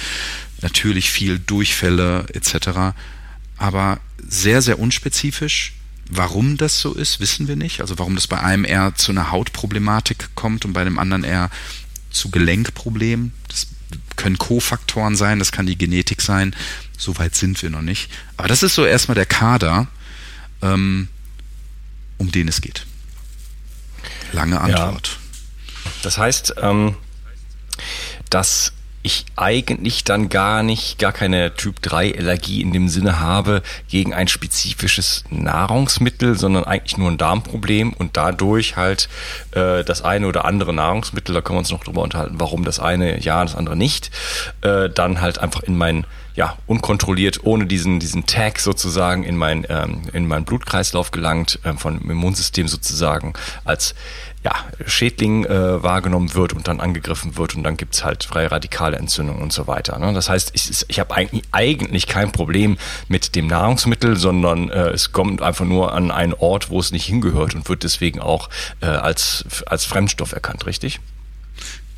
natürlich 0.62 1.12
viel 1.12 1.40
Durchfälle 1.40 2.26
etc. 2.34 2.96
Aber 3.58 4.00
sehr, 4.28 4.62
sehr 4.62 4.80
unspezifisch 4.80 5.74
Warum 6.10 6.58
das 6.58 6.80
so 6.80 6.94
ist, 6.94 7.20
wissen 7.20 7.48
wir 7.48 7.56
nicht. 7.56 7.82
Also 7.82 8.00
warum 8.00 8.16
das 8.16 8.26
bei 8.26 8.40
einem 8.40 8.66
eher 8.66 8.96
zu 8.96 9.12
einer 9.12 9.32
Hautproblematik 9.32 10.30
kommt 10.34 10.66
und 10.66 10.74
bei 10.74 10.84
dem 10.84 10.98
anderen 10.98 11.24
eher 11.24 11.52
zu 12.10 12.32
Gelenkproblemen. 12.32 13.32
Das 13.48 13.68
können 14.16 14.40
Kofaktoren 14.40 15.16
sein, 15.16 15.38
das 15.38 15.52
kann 15.52 15.68
die 15.68 15.78
Genetik 15.78 16.22
sein. 16.22 16.56
Soweit 16.98 17.36
sind 17.36 17.62
wir 17.62 17.70
noch 17.70 17.84
nicht. 17.84 18.10
Aber 18.38 18.48
das 18.48 18.64
ist 18.64 18.74
so 18.74 18.86
erstmal 18.86 19.16
der 19.16 19.28
Kader, 19.28 19.88
ähm, 20.64 21.08
um 22.18 22.32
den 22.32 22.48
es 22.48 22.60
geht. 22.60 22.88
Lange 24.34 24.60
Antwort. 24.60 25.20
Ja. 25.86 25.92
Das 26.02 26.18
heißt, 26.18 26.56
ähm, 26.62 26.96
dass 28.32 28.74
ich 29.02 29.26
eigentlich 29.38 30.04
dann 30.04 30.30
gar 30.30 30.62
nicht, 30.62 31.00
gar 31.00 31.14
keine 31.14 31.56
Typ 31.56 31.82
3 31.82 32.18
Allergie 32.18 32.62
in 32.62 32.74
dem 32.74 32.90
Sinne 32.90 33.20
habe 33.20 33.62
gegen 33.88 34.14
ein 34.14 34.28
spezifisches 34.28 35.24
Nahrungsmittel, 35.30 36.38
sondern 36.38 36.66
eigentlich 36.66 36.98
nur 36.98 37.10
ein 37.10 37.18
Darmproblem 37.18 37.94
und 37.94 38.18
dadurch 38.18 38.76
halt 38.76 39.08
äh, 39.52 39.84
das 39.84 40.02
eine 40.02 40.28
oder 40.28 40.46
andere 40.46 40.74
Nahrungsmittel, 40.74 41.34
da 41.34 41.42
können 41.42 41.56
wir 41.56 41.60
uns 41.60 41.72
noch 41.72 41.84
drüber 41.84 42.02
unterhalten, 42.02 42.40
warum 42.40 42.66
das 42.66 42.80
eine 42.80 43.20
ja, 43.20 43.42
das 43.42 43.56
andere 43.56 43.78
nicht, 43.78 44.12
äh, 44.62 44.90
dann 44.90 45.22
halt 45.22 45.40
einfach 45.40 45.64
in 45.64 45.78
mein 45.78 46.06
ja, 46.40 46.58
unkontrolliert, 46.68 47.44
ohne 47.44 47.66
diesen, 47.66 48.00
diesen 48.00 48.26
Tag 48.26 48.60
sozusagen 48.60 49.26
in 49.26 49.36
mein, 49.36 49.66
ähm, 49.68 50.04
in 50.14 50.26
meinen 50.26 50.46
Blutkreislauf 50.46 51.12
gelangt, 51.12 51.60
ähm, 51.66 51.78
von 51.78 52.00
Immunsystem 52.00 52.70
sozusagen 52.70 53.34
als 53.66 53.94
ja, 54.46 54.54
Schädling 54.86 55.44
äh, 55.44 55.84
wahrgenommen 55.84 56.34
wird 56.36 56.54
und 56.54 56.70
dann 56.70 56.80
angegriffen 56.80 57.36
wird 57.36 57.56
und 57.56 57.64
dann 57.64 57.76
gibt's 57.76 58.06
halt 58.06 58.24
freie 58.24 58.50
radikale 58.50 58.96
Entzündung 58.96 59.42
und 59.42 59.52
so 59.52 59.68
weiter. 59.68 60.00
Ne? 60.00 60.14
Das 60.14 60.30
heißt, 60.30 60.52
ich, 60.54 60.86
ich 60.88 61.00
habe 61.02 61.14
eigentlich, 61.14 61.44
eigentlich 61.52 62.08
kein 62.08 62.32
Problem 62.32 62.78
mit 63.10 63.36
dem 63.36 63.48
Nahrungsmittel, 63.48 64.16
sondern 64.16 64.70
äh, 64.70 64.92
es 64.92 65.12
kommt 65.12 65.42
einfach 65.42 65.66
nur 65.66 65.94
an 65.94 66.10
einen 66.10 66.34
Ort, 66.34 66.70
wo 66.70 66.80
es 66.80 66.94
nicht 66.94 67.04
hingehört 67.04 67.54
und 67.54 67.68
wird 67.68 67.84
deswegen 67.84 68.22
auch 68.22 68.50
äh, 68.80 68.86
als, 68.86 69.44
als 69.66 69.84
Fremdstoff 69.84 70.32
erkannt, 70.32 70.66
richtig? 70.66 71.02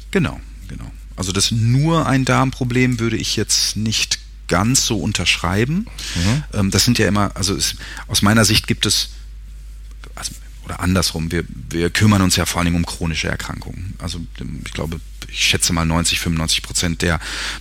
Genau, 0.10 0.40
genau. 0.68 0.90
Also 1.16 1.32
das 1.32 1.52
nur 1.52 2.08
ein 2.08 2.26
Darmproblem 2.26 3.00
würde 3.00 3.18
ich 3.18 3.36
jetzt 3.36 3.78
nicht 3.78 4.18
ganz 4.52 4.86
so 4.86 5.00
unterschreiben. 5.00 5.88
Mhm. 6.16 6.44
Ähm, 6.54 6.72
das 6.72 6.84
sind 6.84 7.00
ja 7.00 7.08
immer, 7.08 7.32
also 7.36 7.56
es, 7.56 7.76
aus 8.08 8.22
meiner 8.22 8.44
Sicht 8.44 8.68
gibt 8.68 8.86
es, 8.86 9.12
also 10.14 10.34
oder 10.66 10.82
andersrum, 10.82 11.32
wir, 11.32 11.46
wir 11.70 11.90
kümmern 11.90 12.22
uns 12.22 12.36
ja 12.36 12.46
vor 12.46 12.64
Dingen 12.64 12.76
um 12.76 12.86
chronische 12.86 13.30
Erkrankungen. 13.30 13.96
Also 13.98 14.20
ich 14.66 14.74
glaube, 14.74 15.00
ich 15.30 15.44
schätze 15.44 15.72
mal 15.72 15.86
90, 15.86 16.20
95 16.20 16.62
Prozent 16.62 17.02
der 17.02 17.20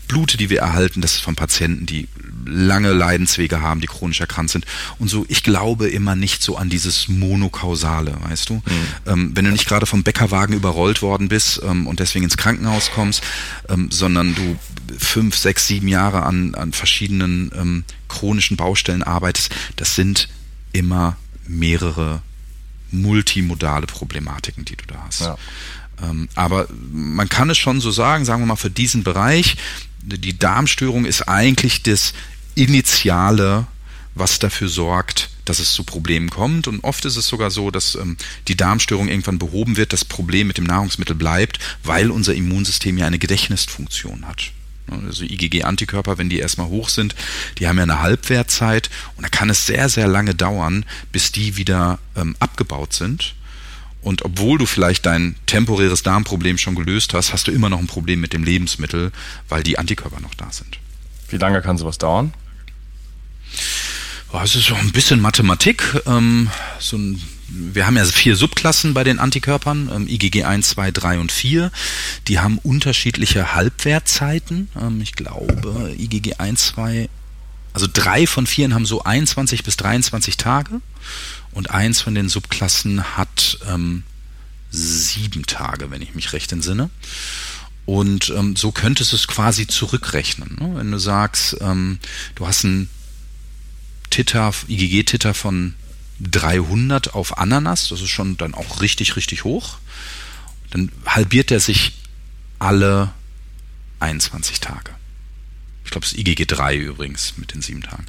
Blute, 0.08 0.36
die 0.36 0.50
wir 0.50 0.58
erhalten, 0.58 1.00
das 1.00 1.14
ist 1.14 1.20
von 1.20 1.36
Patienten, 1.36 1.86
die 1.86 2.08
lange 2.50 2.92
Leidenswege 2.92 3.62
haben, 3.62 3.80
die 3.80 3.86
chronisch 3.86 4.20
erkrankt 4.20 4.50
sind. 4.52 4.66
Und 4.98 5.08
so, 5.08 5.24
ich 5.28 5.42
glaube 5.42 5.88
immer 5.88 6.16
nicht 6.16 6.42
so 6.42 6.56
an 6.56 6.68
dieses 6.68 7.08
Monokausale, 7.08 8.16
weißt 8.28 8.50
du? 8.50 8.54
Mhm. 8.54 8.62
Ähm, 9.06 9.30
wenn 9.34 9.44
du 9.44 9.52
nicht 9.52 9.66
gerade 9.66 9.86
vom 9.86 10.02
Bäckerwagen 10.02 10.54
überrollt 10.54 11.02
worden 11.02 11.28
bist 11.28 11.60
ähm, 11.64 11.86
und 11.86 12.00
deswegen 12.00 12.24
ins 12.24 12.36
Krankenhaus 12.36 12.90
kommst, 12.90 13.22
ähm, 13.68 13.90
sondern 13.90 14.34
du 14.34 14.58
fünf, 14.98 15.36
sechs, 15.36 15.66
sieben 15.66 15.88
Jahre 15.88 16.24
an, 16.24 16.54
an 16.54 16.72
verschiedenen 16.72 17.50
ähm, 17.54 17.84
chronischen 18.08 18.56
Baustellen 18.56 19.02
arbeitest, 19.02 19.54
das 19.76 19.94
sind 19.94 20.28
immer 20.72 21.16
mehrere 21.46 22.22
multimodale 22.90 23.86
Problematiken, 23.86 24.64
die 24.64 24.76
du 24.76 24.84
da 24.86 25.04
hast. 25.06 25.20
Ja. 25.20 25.36
Ähm, 26.02 26.28
aber 26.34 26.66
man 26.92 27.28
kann 27.28 27.50
es 27.50 27.58
schon 27.58 27.80
so 27.80 27.90
sagen, 27.90 28.24
sagen 28.24 28.42
wir 28.42 28.46
mal, 28.46 28.56
für 28.56 28.70
diesen 28.70 29.02
Bereich, 29.02 29.56
die 30.02 30.38
Darmstörung 30.38 31.04
ist 31.04 31.22
eigentlich 31.22 31.82
das 31.82 32.14
Initiale, 32.54 33.66
was 34.14 34.38
dafür 34.38 34.68
sorgt, 34.68 35.30
dass 35.44 35.58
es 35.58 35.72
zu 35.72 35.84
Problemen 35.84 36.30
kommt. 36.30 36.68
Und 36.68 36.84
oft 36.84 37.04
ist 37.04 37.16
es 37.16 37.26
sogar 37.26 37.50
so, 37.50 37.70
dass 37.70 37.94
ähm, 37.94 38.16
die 38.48 38.56
Darmstörung 38.56 39.08
irgendwann 39.08 39.38
behoben 39.38 39.76
wird, 39.76 39.92
das 39.92 40.04
Problem 40.04 40.46
mit 40.46 40.58
dem 40.58 40.64
Nahrungsmittel 40.64 41.16
bleibt, 41.16 41.58
weil 41.82 42.10
unser 42.10 42.34
Immunsystem 42.34 42.98
ja 42.98 43.06
eine 43.06 43.18
Gedächtnisfunktion 43.18 44.26
hat. 44.26 44.52
Also 44.90 45.24
IgG-Antikörper, 45.24 46.18
wenn 46.18 46.28
die 46.28 46.38
erstmal 46.38 46.66
hoch 46.66 46.88
sind, 46.88 47.14
die 47.58 47.68
haben 47.68 47.76
ja 47.76 47.84
eine 47.84 48.00
Halbwertzeit 48.00 48.90
und 49.16 49.22
da 49.22 49.28
kann 49.28 49.50
es 49.50 49.66
sehr, 49.66 49.88
sehr 49.88 50.08
lange 50.08 50.34
dauern, 50.34 50.84
bis 51.12 51.30
die 51.30 51.56
wieder 51.56 51.98
ähm, 52.16 52.34
abgebaut 52.40 52.92
sind. 52.92 53.34
Und 54.02 54.24
obwohl 54.24 54.58
du 54.58 54.66
vielleicht 54.66 55.06
dein 55.06 55.36
temporäres 55.46 56.02
Darmproblem 56.02 56.58
schon 56.58 56.74
gelöst 56.74 57.12
hast, 57.14 57.32
hast 57.32 57.46
du 57.46 57.52
immer 57.52 57.68
noch 57.68 57.78
ein 57.78 57.86
Problem 57.86 58.20
mit 58.20 58.32
dem 58.32 58.44
Lebensmittel, 58.44 59.12
weil 59.48 59.62
die 59.62 59.78
Antikörper 59.78 60.20
noch 60.20 60.34
da 60.34 60.50
sind. 60.50 60.78
Wie 61.28 61.36
lange 61.36 61.60
kann 61.60 61.76
sowas 61.76 61.98
dauern? 61.98 62.32
Es 64.32 64.54
ist 64.54 64.66
so 64.66 64.74
ein 64.74 64.92
bisschen 64.92 65.20
Mathematik. 65.20 66.02
Ähm, 66.06 66.50
so 66.78 66.96
ein 66.96 67.20
wir 67.52 67.86
haben 67.86 67.96
ja 67.96 68.04
vier 68.04 68.36
Subklassen 68.36 68.94
bei 68.94 69.02
den 69.02 69.18
Antikörpern, 69.18 69.90
ähm, 69.92 70.08
IgG 70.08 70.44
1, 70.44 70.68
2, 70.70 70.92
3 70.92 71.18
und 71.18 71.32
4. 71.32 71.72
Die 72.28 72.38
haben 72.38 72.58
unterschiedliche 72.58 73.54
Halbwertzeiten. 73.54 74.68
Ähm, 74.80 75.00
ich 75.00 75.14
glaube, 75.14 75.94
IgG 75.98 76.34
1, 76.38 76.66
2, 76.68 77.08
also 77.72 77.86
drei 77.92 78.26
von 78.26 78.46
vieren 78.46 78.74
haben 78.74 78.86
so 78.86 79.02
21 79.02 79.64
bis 79.64 79.76
23 79.76 80.36
Tage 80.36 80.80
und 81.52 81.70
eins 81.70 82.00
von 82.00 82.14
den 82.14 82.28
Subklassen 82.28 83.16
hat 83.16 83.58
ähm, 83.68 84.04
sieben 84.70 85.46
Tage, 85.46 85.90
wenn 85.90 86.02
ich 86.02 86.14
mich 86.14 86.32
recht 86.32 86.52
entsinne. 86.52 86.90
Und 87.86 88.32
ähm, 88.36 88.54
so 88.54 88.70
könntest 88.70 89.12
du 89.12 89.16
es 89.16 89.26
quasi 89.26 89.66
zurückrechnen. 89.66 90.56
Ne? 90.60 90.76
Wenn 90.76 90.90
du 90.90 90.98
sagst, 90.98 91.56
ähm, 91.60 91.98
du 92.36 92.46
hast 92.46 92.64
einen 92.64 92.88
Titer, 94.10 94.52
IgG-Titer 94.68 95.34
von 95.34 95.74
300 96.20 97.14
auf 97.14 97.38
Ananas, 97.38 97.88
das 97.88 98.00
ist 98.00 98.10
schon 98.10 98.36
dann 98.36 98.54
auch 98.54 98.80
richtig, 98.82 99.16
richtig 99.16 99.44
hoch. 99.44 99.78
Dann 100.70 100.92
halbiert 101.06 101.50
er 101.50 101.60
sich 101.60 101.92
alle 102.58 103.12
21 104.00 104.60
Tage. 104.60 104.92
Ich 105.84 105.92
glaube, 105.92 106.06
es 106.06 106.12
ist 106.12 106.18
IgG 106.20 106.46
3 106.46 106.76
übrigens 106.76 107.34
mit 107.36 107.52
den 107.52 107.62
sieben 107.62 107.82
Tagen. 107.82 108.06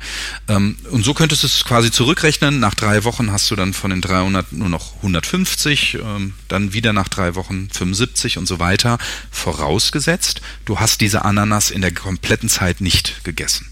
Ähm, 0.47 0.77
und 0.91 1.03
so 1.03 1.15
könntest 1.15 1.41
du 1.41 1.47
es 1.47 1.63
quasi 1.63 1.89
zurückrechnen. 1.89 2.59
Nach 2.59 2.75
drei 2.75 3.05
Wochen 3.05 3.31
hast 3.31 3.49
du 3.49 3.55
dann 3.55 3.73
von 3.73 3.89
den 3.89 4.01
300 4.01 4.51
nur 4.51 4.69
noch 4.69 4.97
150, 4.97 5.95
ähm, 5.95 6.35
dann 6.47 6.73
wieder 6.73 6.93
nach 6.93 7.07
drei 7.07 7.33
Wochen 7.33 7.69
75 7.71 8.37
und 8.37 8.45
so 8.45 8.59
weiter. 8.59 8.99
Vorausgesetzt, 9.31 10.41
du 10.65 10.79
hast 10.79 11.01
diese 11.01 11.25
Ananas 11.25 11.71
in 11.71 11.81
der 11.81 11.91
kompletten 11.91 12.49
Zeit 12.49 12.81
nicht 12.81 13.23
gegessen. 13.23 13.71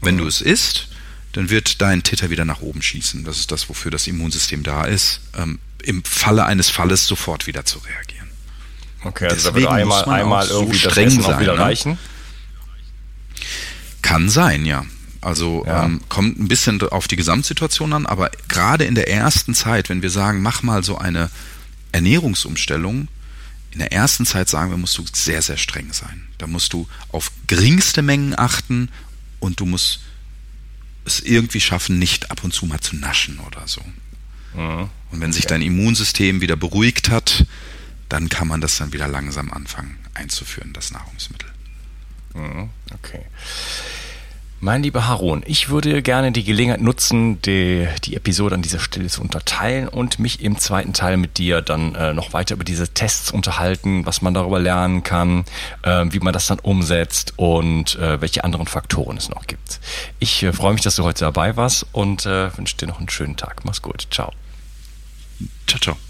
Wenn 0.00 0.16
du 0.16 0.28
es 0.28 0.42
isst, 0.42 0.89
dann 1.32 1.50
wird 1.50 1.80
dein 1.80 2.02
Titter 2.02 2.30
wieder 2.30 2.44
nach 2.44 2.60
oben 2.60 2.82
schießen. 2.82 3.24
Das 3.24 3.38
ist 3.38 3.52
das, 3.52 3.68
wofür 3.68 3.90
das 3.90 4.06
Immunsystem 4.06 4.62
da 4.62 4.84
ist, 4.84 5.20
ähm, 5.36 5.58
im 5.82 6.04
Falle 6.04 6.44
eines 6.44 6.70
Falles 6.70 7.06
sofort 7.06 7.46
wieder 7.46 7.64
zu 7.64 7.78
reagieren. 7.78 8.28
Okay, 9.02 9.26
also 9.26 9.36
Deswegen 9.36 9.66
da 9.66 9.70
wird 9.70 9.80
einmal, 9.80 10.04
einmal 10.04 10.48
irgendwie 10.48 10.78
so 10.78 10.90
streng 10.90 11.06
das 11.06 11.14
Essen 11.14 11.22
sein, 11.22 11.40
wieder 11.40 11.54
ne? 11.54 11.60
reichen? 11.60 11.98
Kann 14.02 14.28
sein, 14.28 14.66
ja. 14.66 14.84
Also 15.20 15.64
ja. 15.66 15.84
Ähm, 15.84 16.00
kommt 16.08 16.38
ein 16.38 16.48
bisschen 16.48 16.80
auf 16.82 17.06
die 17.06 17.16
Gesamtsituation 17.16 17.92
an, 17.92 18.06
aber 18.06 18.30
gerade 18.48 18.84
in 18.84 18.94
der 18.94 19.08
ersten 19.10 19.54
Zeit, 19.54 19.88
wenn 19.88 20.02
wir 20.02 20.10
sagen, 20.10 20.42
mach 20.42 20.62
mal 20.62 20.82
so 20.82 20.98
eine 20.98 21.30
Ernährungsumstellung, 21.92 23.08
in 23.72 23.78
der 23.78 23.92
ersten 23.92 24.26
Zeit 24.26 24.48
sagen 24.48 24.70
wir, 24.70 24.76
musst 24.76 24.98
du 24.98 25.04
sehr, 25.12 25.42
sehr 25.42 25.56
streng 25.56 25.92
sein. 25.92 26.26
Da 26.38 26.46
musst 26.46 26.72
du 26.72 26.88
auf 27.12 27.30
geringste 27.46 28.02
Mengen 28.02 28.36
achten 28.38 28.88
und 29.38 29.60
du 29.60 29.66
musst 29.66 30.00
es 31.04 31.20
irgendwie 31.20 31.60
schaffen, 31.60 31.98
nicht 31.98 32.30
ab 32.30 32.44
und 32.44 32.52
zu 32.52 32.66
mal 32.66 32.80
zu 32.80 32.96
naschen 32.96 33.38
oder 33.40 33.66
so. 33.66 33.82
Mhm. 34.54 34.88
Und 35.10 35.20
wenn 35.20 35.32
sich 35.32 35.46
dein 35.46 35.62
Immunsystem 35.62 36.40
wieder 36.40 36.56
beruhigt 36.56 37.10
hat, 37.10 37.46
dann 38.08 38.28
kann 38.28 38.48
man 38.48 38.60
das 38.60 38.76
dann 38.76 38.92
wieder 38.92 39.08
langsam 39.08 39.50
anfangen 39.52 40.00
einzuführen, 40.14 40.72
das 40.72 40.90
Nahrungsmittel. 40.90 41.50
Mhm. 42.34 42.70
Okay. 42.92 43.22
Mein 44.62 44.82
lieber 44.82 45.08
Harun, 45.08 45.42
ich 45.46 45.70
würde 45.70 46.02
gerne 46.02 46.32
die 46.32 46.44
Gelegenheit 46.44 46.82
nutzen, 46.82 47.40
die, 47.40 47.88
die 48.04 48.14
Episode 48.14 48.54
an 48.56 48.60
dieser 48.60 48.78
Stelle 48.78 49.08
zu 49.08 49.22
unterteilen 49.22 49.88
und 49.88 50.18
mich 50.18 50.42
im 50.42 50.58
zweiten 50.58 50.92
Teil 50.92 51.16
mit 51.16 51.38
dir 51.38 51.62
dann 51.62 51.94
äh, 51.94 52.12
noch 52.12 52.34
weiter 52.34 52.56
über 52.56 52.64
diese 52.64 52.92
Tests 52.92 53.30
unterhalten, 53.30 54.04
was 54.04 54.20
man 54.20 54.34
darüber 54.34 54.58
lernen 54.58 55.02
kann, 55.02 55.46
äh, 55.82 56.04
wie 56.10 56.20
man 56.20 56.34
das 56.34 56.46
dann 56.46 56.58
umsetzt 56.58 57.32
und 57.36 57.94
äh, 57.96 58.20
welche 58.20 58.44
anderen 58.44 58.66
Faktoren 58.66 59.16
es 59.16 59.30
noch 59.30 59.46
gibt. 59.46 59.80
Ich 60.18 60.42
äh, 60.42 60.52
freue 60.52 60.74
mich, 60.74 60.82
dass 60.82 60.96
du 60.96 61.04
heute 61.04 61.20
dabei 61.20 61.56
warst 61.56 61.86
und 61.92 62.26
äh, 62.26 62.54
wünsche 62.54 62.76
dir 62.76 62.86
noch 62.86 62.98
einen 62.98 63.08
schönen 63.08 63.38
Tag. 63.38 63.64
Mach's 63.64 63.80
gut. 63.80 64.08
Ciao. 64.10 64.30
Ciao, 65.66 65.80
ciao. 65.80 66.09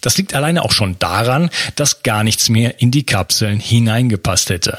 Das 0.00 0.16
liegt 0.16 0.34
alleine 0.34 0.62
auch 0.62 0.72
schon 0.72 0.98
daran, 0.98 1.50
dass 1.76 2.02
gar 2.02 2.24
nichts 2.24 2.48
mehr 2.48 2.80
in 2.80 2.90
die 2.90 3.04
Kapseln 3.04 3.60
hineingepasst 3.60 4.50
hätte. 4.50 4.78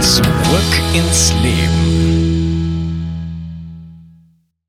Zurück 0.00 0.72
ins 0.94 1.32
Leben. 1.42 2.13